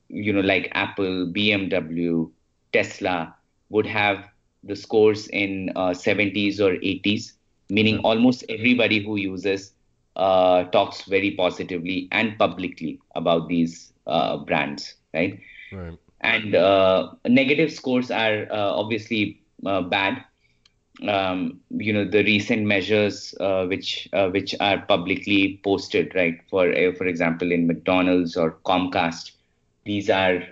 [0.10, 2.32] you know, like Apple, BMW,
[2.74, 3.36] Tesla,
[3.70, 4.26] would have
[4.64, 7.34] the scores in 70s uh, or 80s,
[7.70, 9.74] meaning almost everybody who uses
[10.16, 15.40] uh, talks very positively and publicly about these uh, brands, right?
[15.72, 15.98] Right.
[16.20, 20.24] And uh, negative scores are uh, obviously uh, bad.
[21.08, 26.40] Um, you know the recent measures uh, which uh, which are publicly posted, right?
[26.50, 26.66] For
[26.98, 29.32] for example, in McDonald's or Comcast,
[29.86, 30.44] these are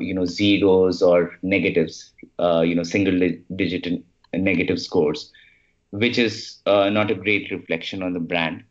[0.00, 3.18] you know zeros or negatives, you know single
[3.56, 5.32] digit negative scores,
[5.90, 8.64] which is not a great reflection on the brand.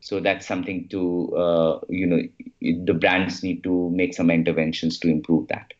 [0.00, 2.22] So that's something to, uh, you know,
[2.60, 5.74] the brands need to make some interventions to improve that.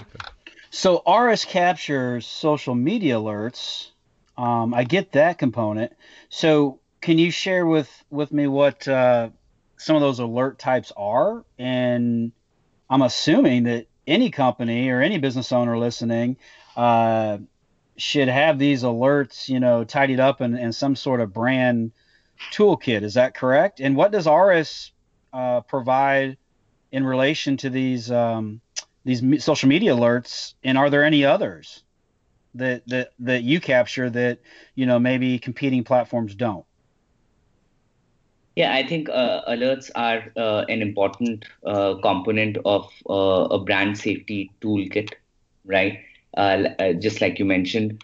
[0.00, 0.28] Okay.
[0.70, 3.88] So Aris captures social media alerts.
[4.36, 5.92] Um, I get that component.
[6.28, 9.30] So can you share with with me what uh,
[9.76, 11.44] some of those alert types are?
[11.58, 12.32] And
[12.88, 16.36] I'm assuming that any company or any business owner listening
[16.76, 17.38] uh,
[17.96, 21.92] should have these alerts, you know, tidied up in, in some sort of brand
[22.50, 23.02] toolkit.
[23.02, 23.80] Is that correct?
[23.80, 24.92] And what does Aris
[25.32, 26.36] uh, provide
[26.92, 28.60] in relation to these um,
[29.04, 30.54] these social media alerts?
[30.62, 31.82] And are there any others
[32.54, 34.40] that that that you capture that
[34.74, 36.64] you know maybe competing platforms don't?
[38.56, 43.96] Yeah, I think uh, alerts are uh, an important uh, component of uh, a brand
[43.96, 45.12] safety toolkit,
[45.64, 46.00] right?
[46.36, 48.02] Uh, just like you mentioned,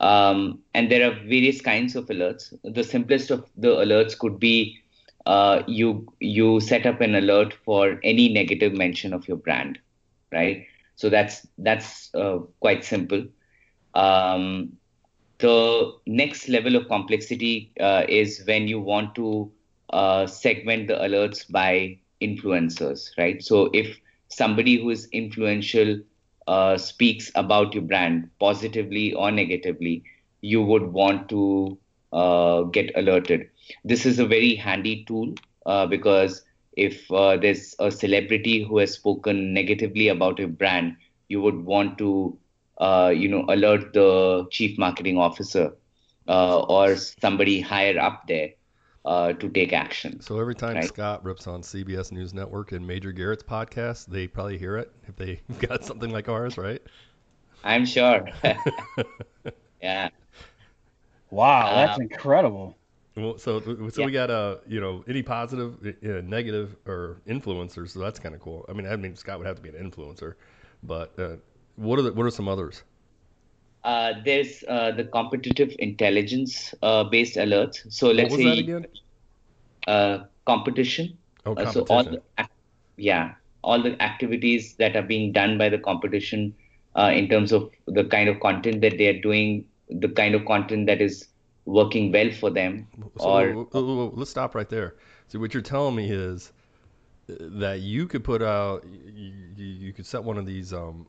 [0.00, 2.52] um, and there are various kinds of alerts.
[2.64, 4.78] The simplest of the alerts could be
[5.26, 9.78] uh, you you set up an alert for any negative mention of your brand,
[10.32, 10.66] right?
[10.96, 13.26] So that's that's uh, quite simple.
[13.94, 14.76] Um,
[15.38, 19.50] the next level of complexity uh, is when you want to
[19.90, 23.42] uh, segment the alerts by influencers, right?
[23.42, 26.00] So if somebody who is influential
[26.46, 30.02] uh, speaks about your brand positively or negatively,
[30.40, 31.78] you would want to
[32.12, 33.48] uh, get alerted.
[33.84, 35.34] This is a very handy tool
[35.66, 36.42] uh, because
[36.76, 40.96] if uh, there's a celebrity who has spoken negatively about a brand,
[41.28, 42.36] you would want to,
[42.78, 45.72] uh, you know, alert the chief marketing officer
[46.28, 48.50] uh, or somebody higher up there
[49.06, 50.20] uh, to take action.
[50.20, 50.84] So every time right?
[50.84, 55.16] Scott rips on CBS News Network and Major Garrett's podcast, they probably hear it if
[55.16, 56.82] they've got something like ours, right?
[57.64, 58.28] I'm sure.
[59.82, 60.10] yeah.
[61.30, 62.76] Wow, Uh, that's incredible.
[63.16, 64.06] Well, so so Yeah.
[64.06, 67.90] we got uh you know any positive, uh, negative, or influencers.
[67.90, 68.64] So that's kind of cool.
[68.68, 70.34] I mean, I mean Scott would have to be an influencer,
[70.82, 71.36] but uh,
[71.76, 72.82] what are the, what are some others?
[73.86, 77.78] Uh, there's uh, the competitive intelligence uh, based alerts.
[77.90, 78.88] So let's say that again?
[79.86, 81.18] Uh, competition.
[81.46, 82.10] Oh, Uh, so all competition.
[82.10, 82.22] the,
[82.96, 86.54] yeah, all the activities that are being done by the competition
[86.96, 90.44] uh, in terms of the kind of content that they are doing, the kind of
[90.46, 91.28] content that is
[91.66, 94.96] working well for them, So or w- w- w- let's stop right there.
[95.28, 96.52] So what you're telling me is
[97.28, 101.06] that you could put out, you, you, you could set one of these um,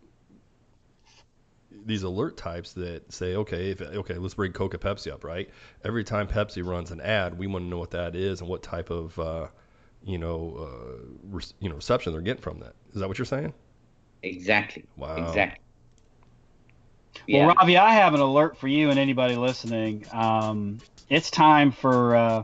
[1.88, 5.50] these alert types that say, okay, if okay, let's bring Coca Pepsi up, right?
[5.84, 8.62] Every time Pepsi runs an ad, we want to know what that is and what
[8.62, 9.48] type of uh,
[10.04, 12.76] you know uh, re- you know reception they're getting from that.
[12.94, 13.54] Is that what you're saying?
[14.22, 15.16] exactly, Wow.
[15.28, 15.60] exactly.
[17.30, 17.46] Well, Yeah.
[17.48, 20.06] Ravi, I have an alert for you and anybody listening.
[20.12, 22.44] Um, it's time for uh,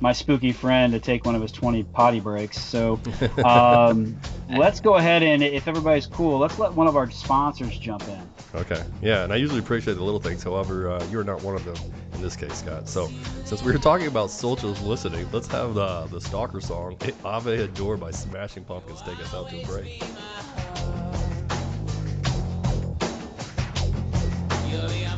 [0.00, 2.60] my spooky friend to take one of his 20 potty breaks.
[2.60, 3.00] So
[3.44, 4.16] um,
[4.48, 8.33] let's go ahead and, if everybody's cool, let's let one of our sponsors jump in.
[8.54, 8.82] Okay.
[9.02, 10.42] Yeah, and I usually appreciate the little things.
[10.44, 11.76] However, uh, you're not one of them
[12.14, 12.88] in this case, Scott.
[12.88, 13.10] So,
[13.44, 17.96] since we were talking about social listening, let's have the the stalker song "Ava Adore"
[17.96, 19.98] by Smashing Pumpkins take us out to a break.
[24.60, 25.13] Can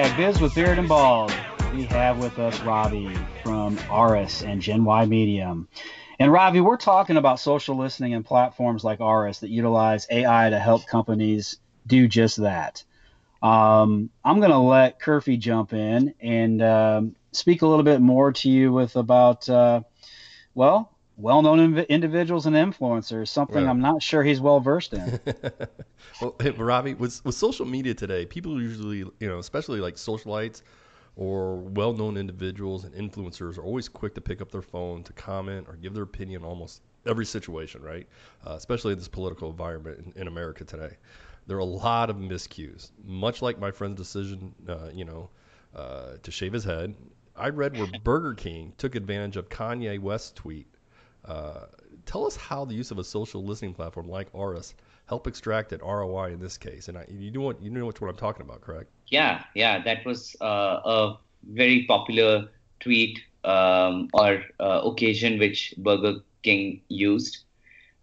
[0.00, 1.30] hashtag Biz with Beard and Bald.
[1.74, 5.68] We have with us Robbie from Aris and Gen Y Medium.
[6.18, 10.58] And Robbie, we're talking about social listening and platforms like Aris that utilize AI to
[10.58, 12.82] help companies do just that.
[13.42, 18.32] Um, I'm going to let Curfy jump in and um, speak a little bit more
[18.32, 19.82] to you with about, uh,
[20.54, 20.89] well,
[21.20, 23.70] well-known inv- individuals and influencers, something Right.
[23.70, 25.20] I'm not sure he's well versed in.
[26.20, 30.62] well, hey, Ravi, with with social media today, people usually, you know, especially like socialites
[31.16, 35.66] or well-known individuals and influencers are always quick to pick up their phone to comment
[35.68, 38.06] or give their opinion almost every situation, right?
[38.46, 40.96] Uh, especially in this political environment in, in America today.
[41.46, 45.30] There are a lot of miscues, much like my friend's decision, uh, you know,
[45.74, 46.94] uh, to shave his head.
[47.36, 50.66] I read where Burger King took advantage of Kanye West's tweet.
[51.24, 51.66] Uh,
[52.06, 54.74] tell us how the use of a social listening platform like Aris
[55.06, 56.88] help extract an ROI in this case.
[56.88, 58.90] And I, you know what you know what I'm talking about, correct?
[59.08, 62.48] Yeah, yeah, that was uh, a very popular
[62.80, 67.44] tweet um, or uh, occasion which Burger King used.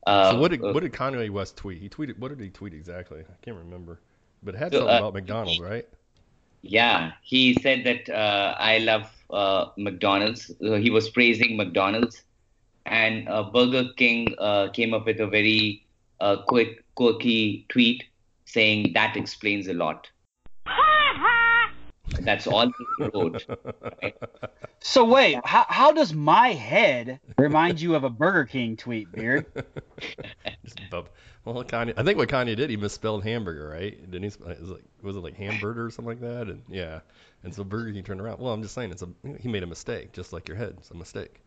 [0.06, 1.82] Uh, so what did uh, what did Kanye West tweet?
[1.82, 3.21] He tweeted what did he tweet exactly?
[3.21, 3.99] I can't remember,
[4.43, 5.88] but it had So, something uh, about McDonald's, right?
[6.62, 10.51] Yeah, he said that uh, I love uh, McDonald's.
[10.60, 12.23] He was praising McDonald's,
[12.88, 15.86] and uh, Burger King uh, came up with a very
[16.19, 18.04] uh, quick, quirky tweet
[18.45, 20.10] saying that explains a lot.
[22.21, 23.45] That's all he wrote.
[24.80, 29.45] So wait, how, how does my head remind you of a Burger King tweet, Beard?
[31.47, 34.12] Well, Kanye, I think what Kanye did, he misspelled hamburger, right?
[34.12, 34.52] Didn't he?
[34.52, 36.47] it Was, like, was it like hamburger or something like that?
[36.47, 37.00] And yeah,
[37.43, 38.39] and so Burger King turned around.
[38.39, 39.08] Well, I'm just saying, it's a
[39.39, 40.76] he made a mistake, just like your head.
[40.78, 41.39] It's a mistake.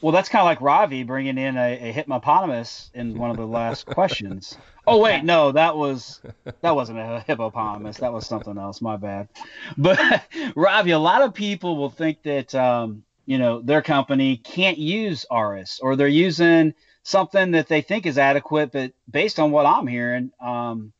[0.00, 3.46] Well, that's kind of like Ravi bringing in a, a hippopotamus in one of the
[3.46, 4.56] last questions.
[4.86, 6.20] Oh wait, no, that was
[6.62, 7.98] that wasn't a hippopotamus.
[7.98, 8.80] That was something else.
[8.80, 9.28] My bad.
[9.76, 14.78] But Ravi, a lot of people will think that um, you know their company can't
[14.78, 19.66] use Aris, or they're using something that they think is adequate, but based on what
[19.66, 20.92] I'm hearing, um,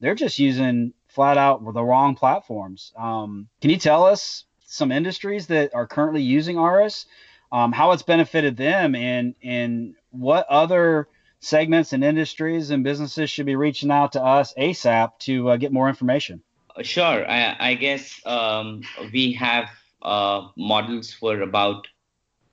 [0.00, 2.92] they're just using flat out the wrong platforms.
[2.96, 7.06] Um, can you tell us some industries that are currently using Aris?
[7.54, 11.06] Um, how it's benefited them, and and what other
[11.38, 15.72] segments and industries and businesses should be reaching out to us ASAP to uh, get
[15.72, 16.42] more information.
[16.82, 19.68] Sure, I, I guess um, we have
[20.02, 21.86] uh, models for about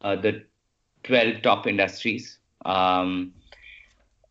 [0.01, 0.43] uh, the
[1.05, 2.37] 12 top industries.
[2.63, 3.33] Um,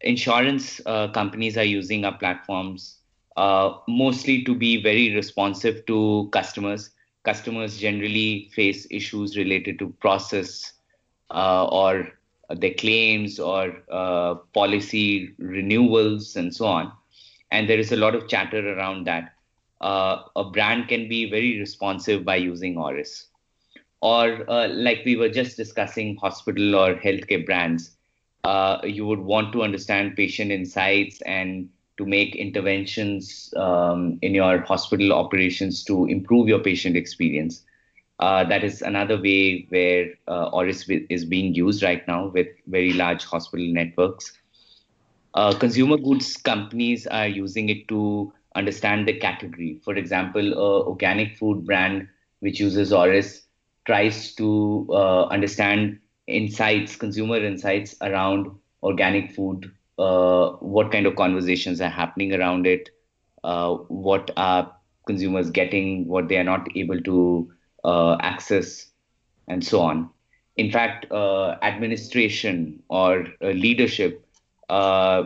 [0.03, 2.99] insurance uh, companies are using our platforms
[3.37, 6.91] uh, mostly to be very responsive to customers
[7.25, 10.73] customers generally face issues related to process
[11.31, 12.09] uh, or
[12.51, 16.93] their claims or uh, policy renewals and so on.
[17.51, 19.33] And there is a lot of chatter around that.
[19.81, 23.27] Uh, a brand can be very responsive by using Aris.
[24.03, 27.97] Or, uh, like we were just discussing, hospital or healthcare brands,
[28.45, 31.69] uh, you would want to understand patient insights and
[32.01, 37.65] to make interventions um, in your hospital operations to improve your patient experience.
[38.21, 42.93] Uh, that is another way where uh, Aris is being used right now with very
[42.95, 44.33] large hospital networks.
[45.35, 49.81] Uh, consumer goods companies are using it to understand the category.
[49.85, 52.09] For example, a organic food brand
[52.41, 53.47] which uses Aris
[53.87, 58.51] tries to uh, understand insights, consumer insights around
[58.83, 62.91] organic food uh, what kind of conversations are happening around it,
[63.45, 64.73] uh, what are
[65.07, 67.49] consumers getting, what they are not able to
[67.85, 68.91] uh, access,
[69.49, 70.11] and so on.
[70.57, 74.27] In fact, uh, administration or uh, leadership
[74.69, 75.25] uh,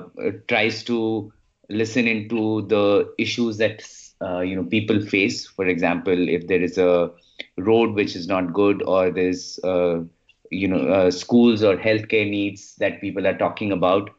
[0.48, 1.32] tries to
[1.70, 3.82] listen into the issues that
[4.44, 5.46] you know people face.
[5.46, 7.10] For example, if there is a
[7.58, 9.58] road which is not good, or there's
[10.50, 14.10] you know schools or healthcare needs that people are talking about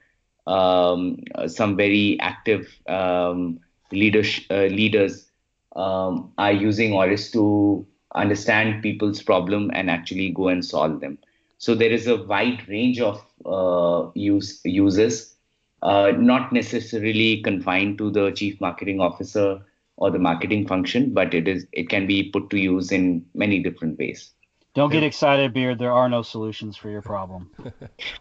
[0.47, 3.60] um, some very active um,
[3.91, 5.29] leaders, uh, leaders
[5.75, 11.17] um, are using Aris to understand people's problem and actually go and solve them.
[11.58, 15.36] So there is a wide range of uh, use users,
[15.81, 19.62] uh, not necessarily confined to the chief marketing officer
[19.97, 23.60] or the marketing function, but it is it can be put to use in many
[23.60, 24.34] different ways.
[24.75, 25.79] Don't get excited, Beard.
[25.79, 27.49] There are no solutions for your problem.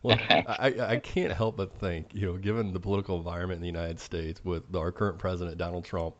[0.02, 3.66] well, I, I can't help but think, you know, given the political environment in the
[3.66, 6.14] United States with our current president, Donald Trump,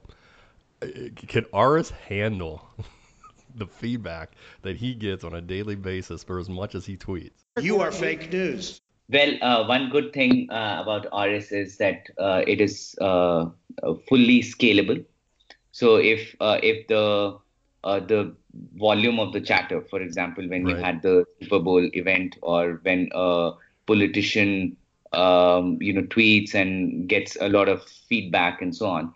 [0.82, 0.86] uh,
[1.28, 2.68] can Aris handle
[3.54, 7.44] the feedback that he gets on a daily basis for as much as he tweets?
[7.60, 8.80] You are fake news.
[9.08, 13.50] Well, uh, one good thing uh, about Aris is that uh, it is uh,
[14.08, 15.04] fully scalable.
[15.72, 17.38] So if uh, if the
[17.84, 18.34] the
[18.76, 19.82] volume of the chatter.
[19.82, 20.76] For example, when right.
[20.76, 23.52] you had the Super Bowl event, or when a
[23.86, 24.76] politician,
[25.12, 29.12] um, you know, tweets and gets a lot of feedback and so on,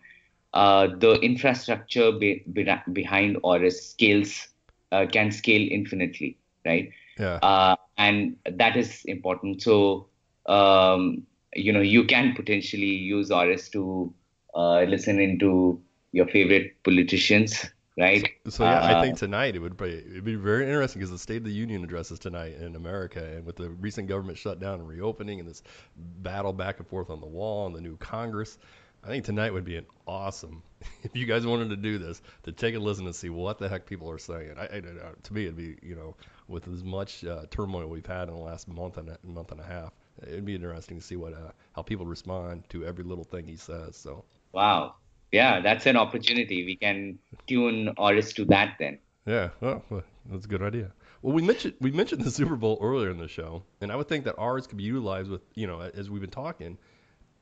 [0.55, 4.49] uh, the infrastructure be, be, behind Aris scales
[4.93, 6.91] uh, can scale infinitely, right?
[7.19, 7.39] Yeah.
[7.43, 9.63] Uh, and that is important.
[9.63, 10.07] So,
[10.47, 11.23] um,
[11.55, 14.13] you know, you can potentially use Aris to
[14.55, 15.81] uh, listen into
[16.13, 18.29] your favorite politicians right?
[18.49, 21.19] So, yeah, uh, I think tonight it would be it'd be very interesting because the
[21.19, 24.89] State of the Union addresses tonight in America, and with the recent government shutdown and
[24.89, 25.63] reopening, and this
[25.97, 28.59] battle back and forth on the wall, and the new Congress.
[29.05, 30.63] I think tonight would be an awesome,
[31.03, 33.69] if you guys wanted to do this, to take a listen and see what the
[33.69, 34.55] heck people are saying.
[34.59, 36.17] I, I, to me, it'd be, you know,
[36.49, 39.61] with as much uh, turmoil we've had in the last month and a, month and
[39.61, 43.25] a half, it'd be interesting to see what uh, how people respond to every little
[43.25, 43.97] thing he says.
[43.97, 44.25] So.
[44.53, 44.97] Wow,
[45.33, 46.65] yeah, that's an opportunity.
[46.65, 48.99] We can tune Aris to that then.
[49.27, 49.83] Yeah, well,
[50.31, 50.93] that's a good idea.
[51.23, 54.09] Well, we mentioned we mentioned the Super Bowl earlier in the show, and I would
[54.09, 56.79] think that ours could be utilized with, you know, as we've been talking.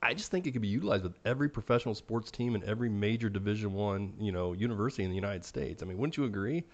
[0.03, 3.29] I just think it could be utilized with every professional sports team and every major
[3.29, 5.83] Division One, you know, university in the United States.
[5.83, 6.65] I mean, wouldn't you agree?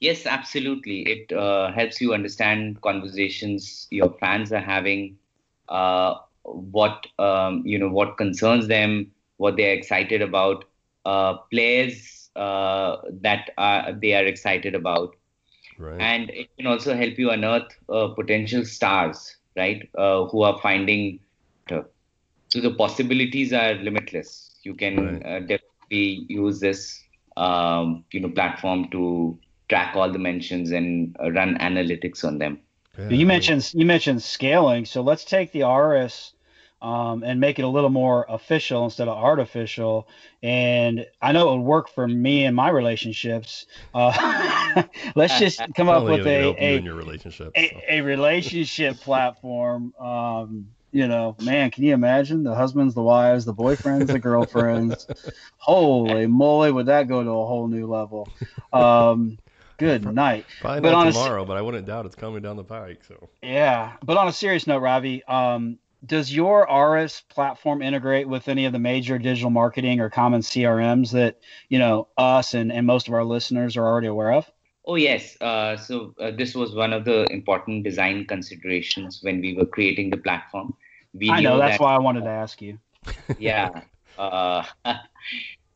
[0.00, 1.02] Yes, absolutely.
[1.02, 5.16] It uh, helps you understand conversations your fans are having,
[5.68, 9.12] uh, what um, you know, what concerns them,
[9.42, 10.64] what they're excited about,
[11.04, 15.16] uh, players uh, that are, they are excited about.
[15.78, 16.00] Right.
[16.00, 21.20] And it can also help you unearth uh, potential stars, right, uh, who are finding.
[21.68, 24.50] So the possibilities are limitless.
[24.62, 25.26] You can right.
[25.26, 27.02] Uh, definitely use this,
[27.36, 29.38] um, you know, platform to
[29.68, 32.60] track all the mentions and uh, run analytics on them.
[32.98, 36.34] Yeah, you mentioned you mentioned scaling, so let's take the Aris
[36.82, 40.08] um, and make it a little more official instead of artificial.
[40.42, 43.66] And I know it would work for me and my relationships.
[43.94, 44.82] Uh,
[45.16, 47.54] let's just come up with it'll a you a, your relationship.
[47.56, 47.80] a, so.
[47.88, 49.94] a relationship platform.
[49.98, 55.06] Um, you know, man, can you imagine the husbands, the wives, the boyfriends, the girlfriends?
[55.58, 58.28] Holy moly, would that go to a whole new level?
[58.72, 59.38] Um,
[59.78, 60.46] good night.
[60.60, 62.64] Probably but not on a s- tomorrow, but I wouldn't doubt it's coming down the
[62.64, 63.04] pike.
[63.04, 68.48] So Yeah, but on a serious note, Ravi, um, does your Aris platform integrate with
[68.48, 71.38] any of the major digital marketing or common CRMs that
[71.68, 74.50] you know us and, and most of our listeners are already aware of?
[74.84, 75.40] Oh, yes.
[75.40, 80.10] Uh, so uh, this was one of the important design considerations when we were creating
[80.10, 80.74] the platform.
[81.14, 82.78] We I know that's that- why I wanted to ask you.
[83.38, 83.68] yeah.
[84.18, 84.64] Uh,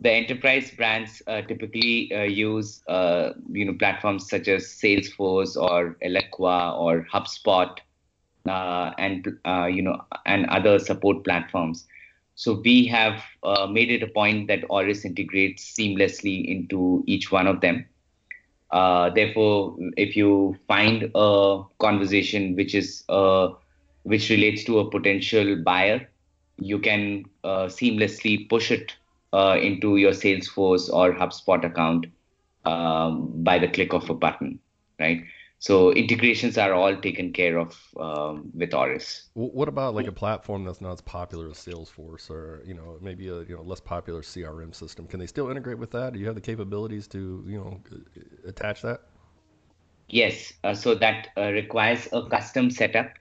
[0.00, 5.96] the enterprise brands uh, typically uh, use uh, you know platforms such as Salesforce or
[6.04, 7.76] Eloqua or HubSpot
[8.50, 11.86] and uh, you know and other support platforms.
[12.34, 17.46] So we have uh, made it a point that Aris integrates seamlessly into each one
[17.46, 17.86] of them.
[18.70, 23.48] Uh, therefore, if you find a conversation which is uh,
[24.02, 26.06] which relates to a potential buyer,
[26.58, 28.94] you can uh, seamlessly push it
[29.32, 32.06] uh, into your Salesforce or HubSpot account
[32.64, 34.58] um, by the click of a button,
[34.98, 35.24] right?
[35.58, 39.28] So integrations are all taken care of um, with Aris.
[39.34, 43.28] What about like a platform that's not as popular as Salesforce, or you know maybe
[43.28, 45.06] a you know less popular CRM system?
[45.06, 46.12] Can they still integrate with that?
[46.12, 47.80] Do you have the capabilities to you know
[48.46, 49.00] attach that?
[50.08, 53.12] Yes, uh, so that uh, requires a custom setup.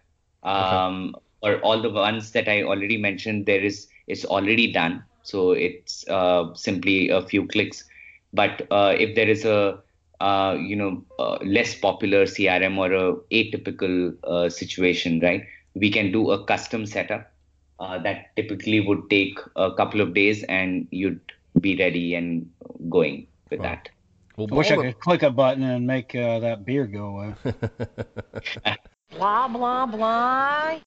[0.43, 5.05] Um, Or all the ones that I already mentioned, there is it's already done.
[5.21, 7.85] So it's uh, simply a few clicks.
[8.33, 9.83] But uh, if there is a
[10.19, 15.43] uh, you know uh, less popular CRM or a atypical uh, situation, right?
[15.73, 17.31] We can do a custom setup
[17.79, 21.19] uh, that typically would take a couple of days, and you'd
[21.59, 22.49] be ready and
[22.89, 23.65] going with Wow.
[23.69, 23.89] that.
[24.37, 27.05] Well, I wish I Ball- could click a button and make uh, that beer go
[27.07, 27.33] away.
[29.11, 30.79] Blah, blah, blah.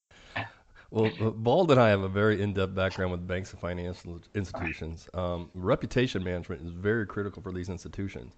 [0.91, 5.09] Well, Bald and I have a very in-depth background with banks and financial institutions.
[5.15, 8.33] Um, reputation management is very critical for these institutions.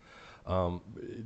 [0.47, 0.81] Um,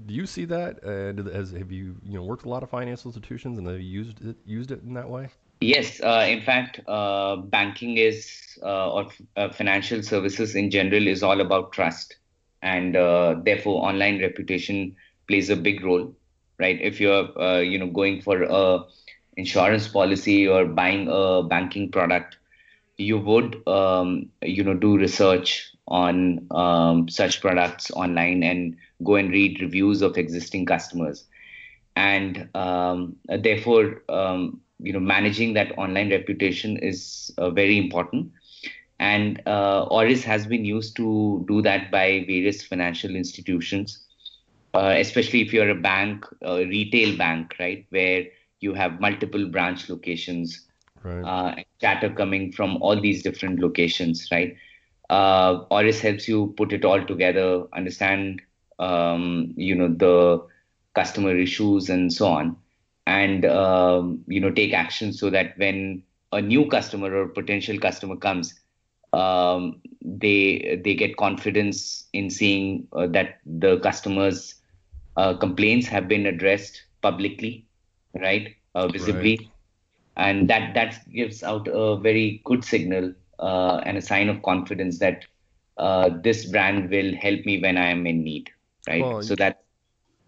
[0.06, 0.82] do you see that?
[0.82, 3.88] And as have you, you know, worked a lot of financial institutions and have you
[3.88, 5.28] used it used it in that way?
[5.60, 11.22] Yes, uh, in fact, uh, banking is uh, or uh, financial services in general is
[11.22, 12.16] all about trust,
[12.60, 14.94] and uh, therefore online reputation
[15.26, 16.14] plays a big role,
[16.58, 16.78] right?
[16.80, 18.84] If you're uh, you know going for a
[19.36, 22.36] insurance policy or buying a banking product,
[22.98, 29.30] you would um, you know do research on um, such products online and go and
[29.30, 31.24] read reviews of existing customers
[31.96, 38.30] and um, therefore um, you know managing that online reputation is uh, very important
[38.98, 44.04] and uh, Aris has been used to do that by various financial institutions
[44.74, 48.24] uh, especially if you're a bank a retail bank right where
[48.60, 50.66] you have multiple branch locations
[51.04, 51.22] Right.
[51.22, 54.56] uh, chatter coming from all these different locations, right?
[55.14, 58.42] Uh, Aris helps you put it all together, understand,
[58.78, 60.42] um, you know, the
[60.94, 62.56] customer issues and so on,
[63.06, 66.02] and um, you know, take action so that when
[66.32, 68.54] a new customer or potential customer comes,
[69.12, 74.54] um, they they get confidence in seeing uh, that the customers'
[75.16, 77.66] uh, complaints have been addressed publicly,
[78.14, 79.50] right, uh, visibly.
[80.16, 84.98] And that that gives out a very good signal uh, and a sign of confidence
[85.00, 85.24] that
[85.76, 88.50] uh, this brand will help me when I am in need,
[88.88, 89.12] right?
[89.12, 89.62] Well, so that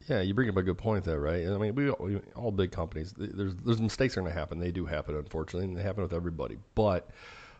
[0.08, 1.46] Yeah, you bring up a good point there, right?
[1.48, 4.58] I mean, we all, we- all big companies, there's there's mistakes are going to happen.
[4.58, 6.58] They do happen, unfortunately, and they happen with everybody.
[6.74, 7.10] But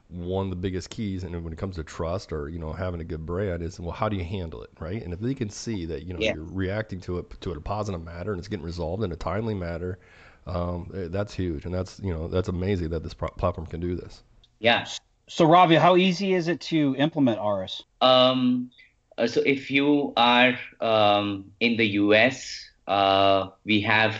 [0.08, 3.00] one of the biggest keys, and when it comes to trust or you know having
[3.00, 5.02] a good brand, is well, how do you handle it, right?
[5.02, 6.34] And if they can see that you know Yeah.
[6.34, 9.16] you're reacting to it to it a positive matter and it's getting resolved in a
[9.16, 9.98] timely manner,
[10.46, 13.80] um, eh, that's huge, and that's you know that's amazing that this pro- platform can
[13.80, 14.22] do this.
[14.58, 14.86] yeah.
[15.28, 17.82] So, Ravi, how easy is it to implement Aris?
[18.00, 18.70] Um,
[19.18, 24.16] uh, so if you are um, in the US, uh, we have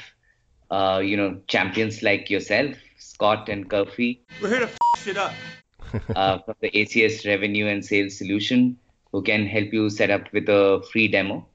[0.70, 4.18] uh, you know champions like yourself, Scott and Curfy.
[4.42, 5.32] We're here to f shit up.
[6.16, 8.76] uh, from the ACS Revenue and Sales Solution,
[9.12, 11.46] who can help you set up with a free demo.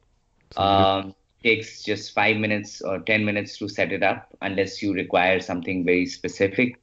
[0.56, 5.40] Um, takes just five minutes or 10 minutes to set it up, unless you require
[5.40, 6.80] something very specific.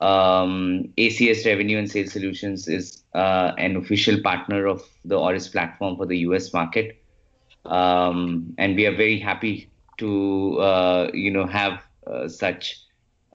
[0.00, 5.96] Um, ACS Revenue and Sales Solutions is uh, an official partner of the Aris platform
[5.96, 7.02] for the US market.
[7.64, 12.80] Um, and we are very happy to uh, you know have uh, such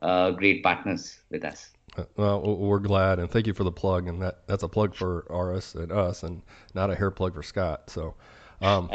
[0.01, 1.69] uh, great partners with us.
[1.97, 4.07] Uh, Well, we're glad, and thank you for the plug.
[4.07, 6.41] And that that's a plug for Aris and us, and
[6.73, 7.89] not a hair plug for Scott.
[7.89, 8.15] So,
[8.61, 8.89] um,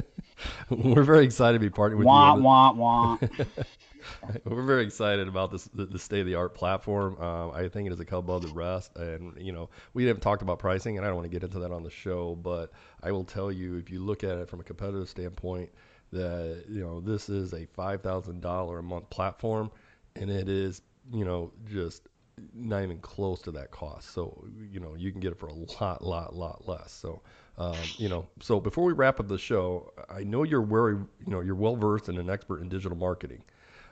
[0.70, 2.42] we're very excited to be partnering with Wah, you.
[2.42, 3.18] wah, wah.
[4.44, 7.20] We're very excited about this the, the state of the art platform.
[7.20, 10.22] Um, I think it is a couple of the rest, and you know we haven't
[10.22, 12.72] talked about pricing, and I don't want to get into that on the show, but
[13.02, 15.70] I will tell you if you look at it from a competitive standpoint,
[16.12, 19.70] that you know this is a five thousand dollar a month platform,
[20.16, 20.82] and it is
[21.12, 22.08] you know just
[22.54, 24.12] not even close to that cost.
[24.12, 26.92] So you know you can get it for a lot, lot, lot less.
[26.92, 27.22] So
[27.56, 31.08] um, you know so before we wrap up the show, I know you're very you
[31.26, 33.42] know you're well versed and an expert in digital marketing.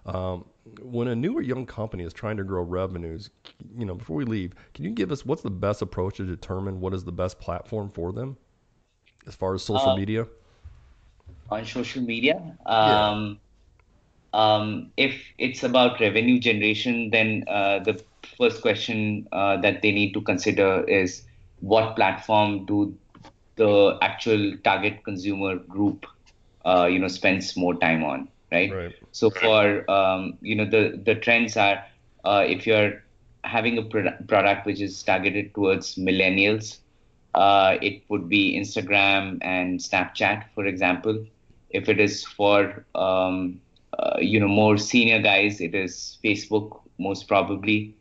[0.07, 0.46] Um,
[0.82, 3.30] when a new or young company is trying to grow revenues,
[3.76, 6.80] you know, before we leave, can you give us what's the best approach to determine
[6.80, 8.36] what is the best platform for them
[9.26, 10.26] as far as social Uh, media?
[11.50, 12.34] on social media.
[12.66, 13.40] Um,
[14.32, 18.00] um, if it's about revenue generation, then uh, the
[18.38, 21.22] first question uh, that they need to consider is
[21.61, 22.96] what platform do
[23.57, 26.07] the actual target consumer group,
[26.64, 28.72] uh, you know, spends more time on, right?
[28.72, 28.94] Right.
[29.12, 31.84] So for um, you know the the trends are
[32.24, 33.03] uh, if you're
[33.44, 36.78] having a pro- product which is targeted towards millennials,
[37.34, 41.24] uh, it would be Instagram and Snapchat, for example.
[41.70, 43.61] If it is for um,
[43.99, 47.94] uh, you know more senior guys, it is Facebook most probably.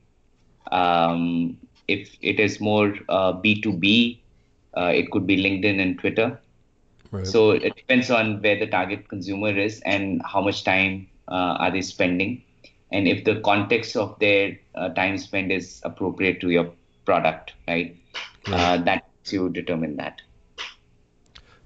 [0.71, 4.19] Um, if it is more uh, B2B,
[4.77, 6.39] uh, it could be LinkedIn and Twitter.
[7.15, 7.35] Right.
[7.35, 11.71] So it depends on where the target consumer is and how much time uh, are
[11.71, 12.43] they spending,
[12.91, 16.71] and if the context of their uh, time spent is appropriate to your
[17.05, 17.95] product, right?
[18.51, 20.21] Uh, that you determine that.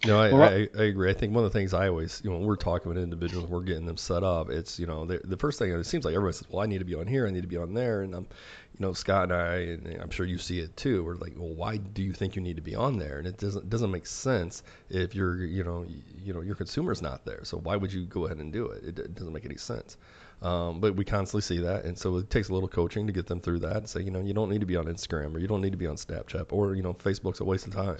[0.01, 1.09] No, I, Well, I, I agree.
[1.09, 3.47] I think one of the things I always, you know, when we're talking with individuals,
[3.47, 4.49] we're getting them set up.
[4.49, 6.77] It's, you know, the, the first thing it seems like everyone says, well, I need
[6.79, 9.23] to be on here, I need to be on there, and I'm, you know, Scott
[9.23, 11.03] and I, and I'm sure you see it too.
[11.03, 13.17] We're like, well, why do you think you need to be on there?
[13.17, 17.01] And it doesn't doesn't make sense if you're, you know, y- you know, your consumer's
[17.01, 17.43] not there.
[17.43, 18.83] So why would you go ahead and do it?
[18.85, 19.97] It, it doesn't make any sense.
[20.41, 23.27] Um, but we constantly see that, and so it takes a little coaching to get
[23.27, 23.75] them through that.
[23.75, 25.71] And say, you know, you don't need to be on Instagram, or you don't need
[25.71, 27.97] to be on Snapchat, or you know, Facebook's a waste of time.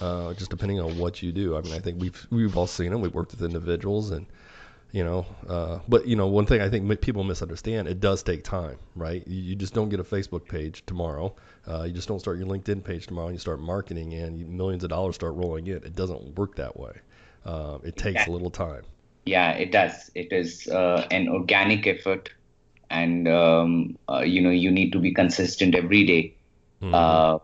[0.00, 1.56] Uh, just depending on what you do.
[1.56, 3.00] I mean, I think we've we've all seen them.
[3.02, 4.26] We've worked with individuals, and
[4.90, 8.42] you know, uh, but you know, one thing I think people misunderstand: it does take
[8.42, 9.26] time, right?
[9.26, 11.36] You, you just don't get a Facebook page tomorrow.
[11.68, 13.28] Uh, you just don't start your LinkedIn page tomorrow.
[13.28, 15.76] and You start marketing, and you, millions of dollars start rolling in.
[15.76, 16.92] It doesn't work that way.
[17.44, 18.82] Uh, it takes a little time.
[19.26, 20.10] Yeah, it does.
[20.14, 22.30] It is uh, an organic effort,
[22.90, 26.36] and um, uh, you know you need to be consistent every day,
[26.82, 26.94] Mhm.
[26.94, 27.38] uh,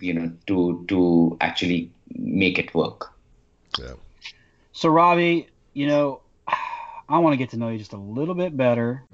[0.00, 3.10] you know, to to actually make it work.
[3.78, 3.94] yeah.
[4.72, 6.22] So, Robbie, you know,
[7.08, 9.04] I want to get to know you just a little bit better.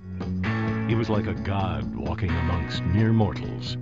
[0.89, 3.77] He was like a god walking amongst mere mortals.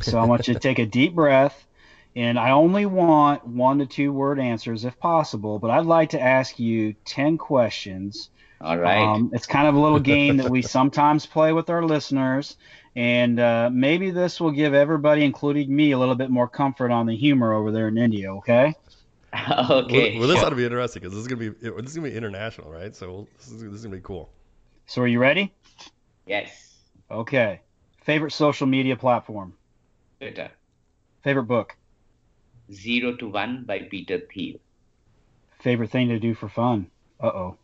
[0.00, 1.67] So, I want you to take a deep breath.
[2.16, 6.20] And I only want one to two word answers if possible, but I'd like to
[6.20, 8.30] ask you 10 questions.
[8.60, 8.98] All right.
[8.98, 12.56] Um, it's kind of a little game that we sometimes play with our listeners.
[12.96, 17.06] And uh, maybe this will give everybody, including me, a little bit more comfort on
[17.06, 18.74] the humor over there in India, okay?
[19.70, 20.12] okay.
[20.12, 22.08] Well, well, this ought to be interesting because this is gonna be this is gonna
[22.08, 22.96] be international, right?
[22.96, 24.30] So this is, this is gonna be cool.
[24.86, 25.54] So, are you ready?
[26.26, 26.74] Yes.
[27.10, 27.60] Okay.
[28.02, 29.52] Favorite social media platform?
[30.18, 30.50] Twitter.
[31.22, 31.76] Favorite book?
[32.72, 34.58] Zero to One by Peter Thiel.
[35.60, 36.86] Favorite thing to do for fun?
[37.20, 37.56] Uh oh.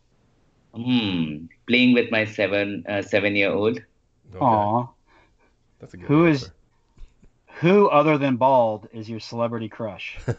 [0.73, 1.45] Hmm.
[1.67, 3.79] Playing with my seven uh, seven year old.
[4.33, 4.39] Okay.
[4.43, 4.87] Aw.
[5.79, 6.53] That's a good Who is answer.
[7.61, 10.17] who other than bald is your celebrity crush?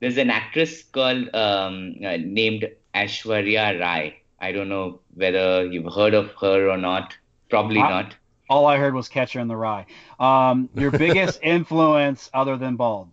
[0.00, 4.20] There's an actress called um, uh, named Aishwarya Rai.
[4.40, 7.16] I don't know whether you've heard of her or not.
[7.48, 8.16] Probably Uh, not.
[8.48, 9.86] All I heard was Catcher in the Rye.
[10.20, 13.08] Um, your biggest influence other than bald?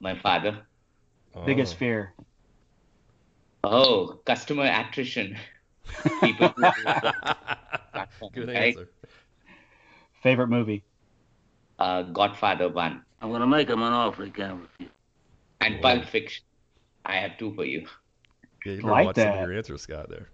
[0.00, 0.58] My father.
[1.46, 1.78] Biggest Oh.
[1.78, 2.12] fear?
[3.64, 5.36] Oh, customer attrition.
[6.20, 6.52] People
[8.32, 8.76] Good right?
[8.76, 8.88] answer.
[10.22, 10.84] Favorite movie?
[11.78, 14.90] Uh, Godfather One I'm gonna make him an offer he can't refuse.
[15.60, 16.44] and Pulp Fiction.
[17.04, 17.86] I have two for you.
[18.64, 19.42] Yeah, you Like watch some that.
[19.42, 20.08] of your answers, Scott.
[20.08, 20.28] There.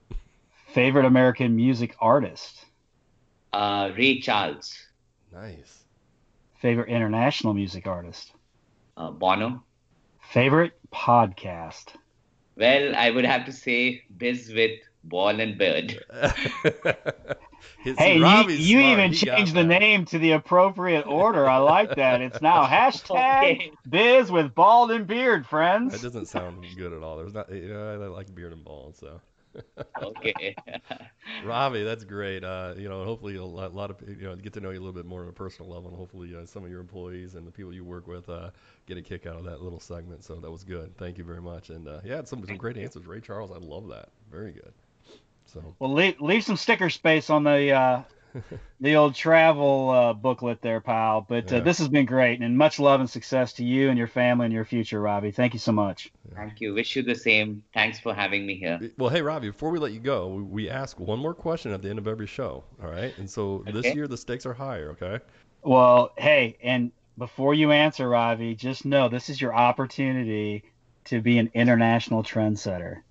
[0.73, 2.65] Favorite American music artist?
[3.53, 4.73] Uh, Ray Charles,
[5.33, 5.85] Nice.
[6.61, 8.33] Favorite international music artist?
[8.97, 9.63] uh, Bono.
[10.31, 11.95] Favorite podcast?
[12.57, 16.05] Well, I would have to say Biz with Ball and Bird.
[17.85, 18.93] Hey, you, Robbie's you smart.
[18.99, 19.81] even He changed the that.
[19.81, 21.49] name to the appropriate order.
[21.49, 22.21] I like that.
[22.21, 23.73] It's now hashtag Okay.
[23.89, 25.93] biz with bald and beard, friends.
[25.93, 27.17] That doesn't sound good at all.
[27.17, 27.53] There's not.
[27.53, 29.21] You know, I like beard and bald, so.
[30.03, 30.55] Okay.
[31.45, 32.45] Ravi, that's great.
[32.45, 34.81] Uh, you know, hopefully a lot, lot of you know get to know you a
[34.81, 37.47] little bit more on a personal level, and hopefully uh, some of your employees and
[37.47, 38.51] the people you work with uh,
[38.87, 40.25] get a kick out of that little segment.
[40.25, 40.97] So that was good.
[40.97, 41.71] Thank you very much.
[41.71, 43.51] And uh, yeah, some some great answers, Ray Charles.
[43.51, 44.09] I love that.
[44.31, 44.73] Very good.
[45.47, 48.03] So Well, leave, leave some sticker space on the uh,
[48.81, 51.25] the old travel uh, booklet there, pal.
[51.27, 54.07] But uh, this has been great, and much love and success to you and your
[54.07, 55.31] family and your future, Robbie.
[55.31, 56.11] Thank you so much.
[56.35, 56.75] Thank you.
[56.75, 57.63] Wish you the same.
[57.75, 58.81] Thanks for having me here.
[58.99, 61.83] Well, hey, Robbie, before we let you go, we, we ask one more question at
[61.83, 62.65] the end of every show.
[62.83, 63.17] All right.
[63.19, 64.91] And so this year the stakes are higher.
[64.91, 65.23] Okay.
[65.63, 70.65] Well, hey, and before you answer, Ravi, just know this is your opportunity
[71.05, 73.03] to be an international trendsetter.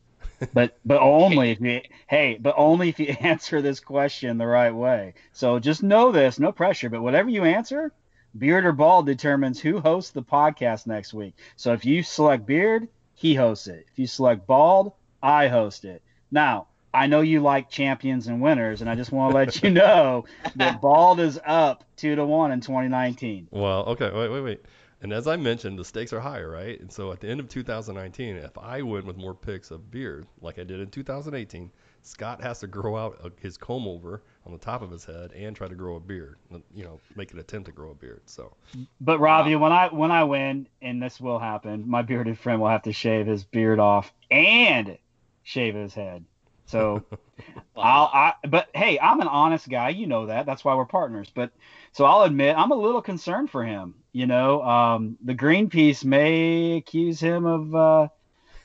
[0.54, 4.74] But but only if you hey, but only if you answer this question the right
[4.74, 5.14] way.
[5.34, 7.92] So just know this, no pressure, but whatever you answer,
[8.38, 11.36] Beard or Bald determines who hosts the podcast next week.
[11.56, 13.86] So if you select Beard, he hosts it.
[13.92, 16.02] If you select Bald, I host it.
[16.32, 19.70] Now, I know you like champions and winners, and I just want to let you
[19.82, 20.26] know
[20.56, 23.48] that Bald is up two to one in 2019.
[23.52, 24.12] Well, okay.
[24.14, 24.66] Wait, wait, wait.
[25.02, 26.80] And as I mentioned, the stakes are higher, right?
[26.80, 30.28] And so at the end of 2019, if I win with more picks of beard,
[30.42, 31.72] like I did in 2018,
[32.04, 35.32] Scott has to grow out uh, his comb over on the top of his head
[35.34, 36.38] and try to grow a beard.
[36.74, 38.22] You know, make an attempt to grow a beard.
[38.26, 38.56] So
[39.00, 42.70] But Ravi, when I when I win, and this will happen, my bearded friend will
[42.70, 44.98] have to shave his beard off and
[45.44, 46.26] shave his head.
[46.66, 47.04] So
[47.76, 50.46] I'll I but hey, I'm an honest guy, you know that.
[50.46, 51.32] That's why we're partners.
[51.34, 51.52] But
[51.92, 53.96] so I'll admit I'm a little concerned for him.
[54.14, 58.08] You know, um, the Greenpeace may accuse him of uh,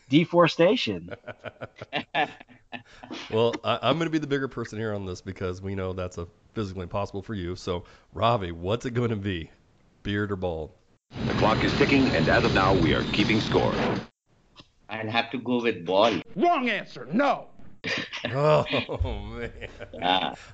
[0.09, 1.11] deforestation.
[3.31, 5.93] well, I, I'm going to be the bigger person here on this because we know
[5.93, 7.57] that's a physically impossible for you.
[7.57, 7.85] So,
[8.15, 9.51] Ravi, what's it going to be?
[10.03, 10.71] Beard or bald?
[11.27, 13.75] The clock is ticking, and as of now, we are keeping score.
[14.89, 16.23] I'll have to go with bald.
[16.35, 17.09] Wrong answer.
[17.13, 17.49] No.
[18.33, 19.53] Oh man.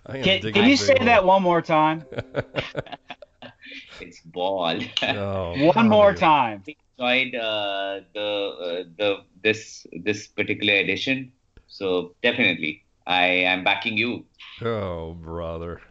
[0.07, 1.01] I am Can, can you say hole.
[1.01, 2.07] that one more time?
[4.01, 4.81] it's ball.
[5.09, 6.65] Oh, One more time.
[6.99, 8.29] enjoyed uh, the
[8.61, 11.33] uh, the this this particular edition.
[11.67, 14.27] So definitely, I am backing you.
[14.63, 15.83] Oh, brother.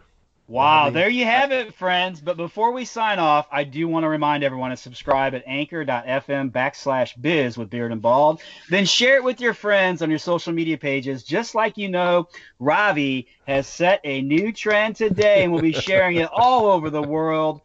[0.51, 2.19] Wow, there you have it, friends.
[2.19, 6.51] But before we sign off, I do want to remind everyone to subscribe at anchor.fm
[6.51, 8.41] backslash biz with Beard and Bald.
[8.69, 12.27] Then share it with your friends on your social media pages, just like you know
[12.59, 16.89] Ravi has set a new trend today and we will be sharing it all over
[16.89, 17.61] the world.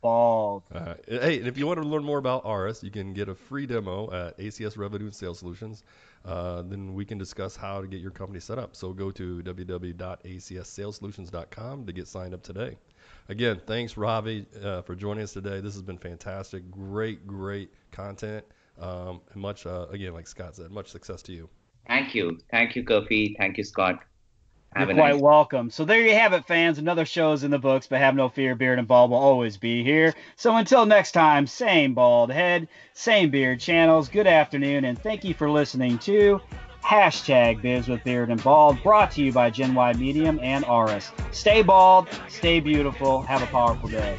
[0.00, 0.64] Bald.
[0.74, 3.34] Uh, hey, and if you want to learn more about Aris, you can get a
[3.36, 5.84] free demo at ACS Revenue and Sales Solutions.
[6.24, 8.74] Uh, then we can discuss how to get your company set up.
[8.76, 12.76] So go to www.acsalesolutions.com to get signed up today.
[13.28, 15.60] Again, thanks, Ravi, uh, for joining us today.
[15.60, 16.70] This has been fantastic.
[16.70, 18.44] Great, great content.
[18.78, 21.48] Um, and much, uh, again, like Scott said, much success to you.
[21.86, 23.36] Thank you, thank you, Kofi.
[23.36, 24.04] Thank you, Scott.
[24.76, 25.20] You're quite nice.
[25.20, 25.70] welcome.
[25.70, 26.78] So there you have it, fans.
[26.78, 28.54] Another show is in the books, but have no fear.
[28.54, 30.14] Beard and Bald will always be here.
[30.36, 34.08] So until next time, same bald head, same beard channels.
[34.08, 36.40] Good afternoon, and thank you for listening to
[36.84, 41.10] hashtag Biz with Beard and Bald, brought to you by Gen Y Medium and Aris.
[41.32, 44.16] Stay bald, stay beautiful, have a powerful day.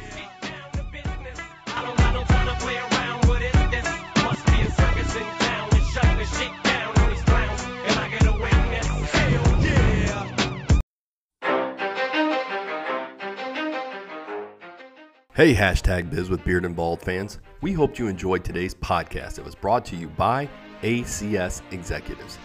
[15.40, 17.38] Hey, hashtag Biz with Beard and Bald fans.
[17.62, 19.38] We hoped you enjoyed today's podcast.
[19.38, 20.46] It was brought to you by
[20.82, 22.36] ACS Executives.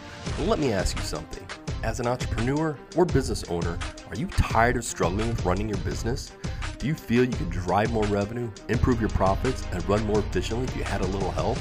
[0.46, 1.46] Let me ask you something.
[1.84, 3.78] As an entrepreneur or business owner,
[4.08, 6.32] are you tired of struggling with running your business?
[6.80, 10.64] Do you feel you could drive more revenue, improve your profits, and run more efficiently
[10.64, 11.58] if you had a little help?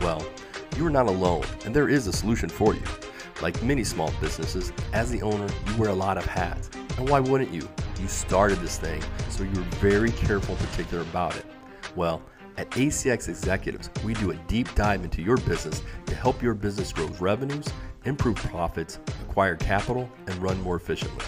[0.00, 0.24] Well,
[0.76, 2.82] you are not alone, and there is a solution for you.
[3.42, 6.70] Like many small businesses, as the owner, you wear a lot of hats.
[6.96, 7.68] And why wouldn't you?
[8.00, 11.44] You started this thing, so you're very careful and particular about it.
[11.96, 12.22] Well,
[12.56, 16.94] at ACS Executives, we do a deep dive into your business to help your business
[16.94, 17.66] grow revenues,
[18.06, 21.24] improve profits, acquire capital, and run more efficiently.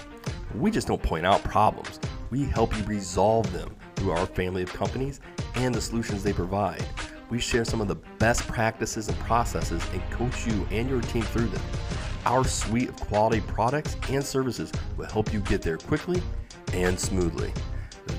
[0.54, 2.00] We just don't point out problems,
[2.30, 5.20] we help you resolve them through our family of companies
[5.54, 6.82] and the solutions they provide.
[7.28, 11.22] We share some of the best practices and processes and coach you and your team
[11.22, 11.62] through them.
[12.24, 16.22] Our suite of quality products and services will help you get there quickly
[16.72, 17.52] and smoothly.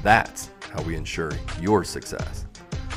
[0.02, 2.46] That's how we ensure your success.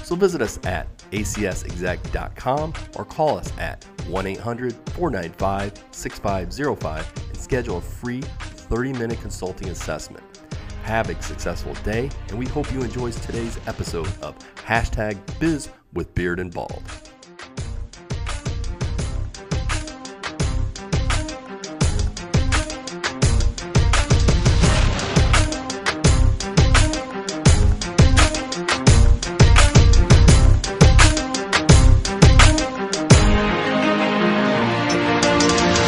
[0.03, 7.79] So visit us at acsexec.com or call us at 1 800 495 6505 and schedule
[7.79, 10.25] a free 30 minute consulting assessment.
[10.85, 16.15] Have a successful day, and we hope you enjoyed today's episode of Hashtag Biz with
[16.15, 16.83] Beard and Bald.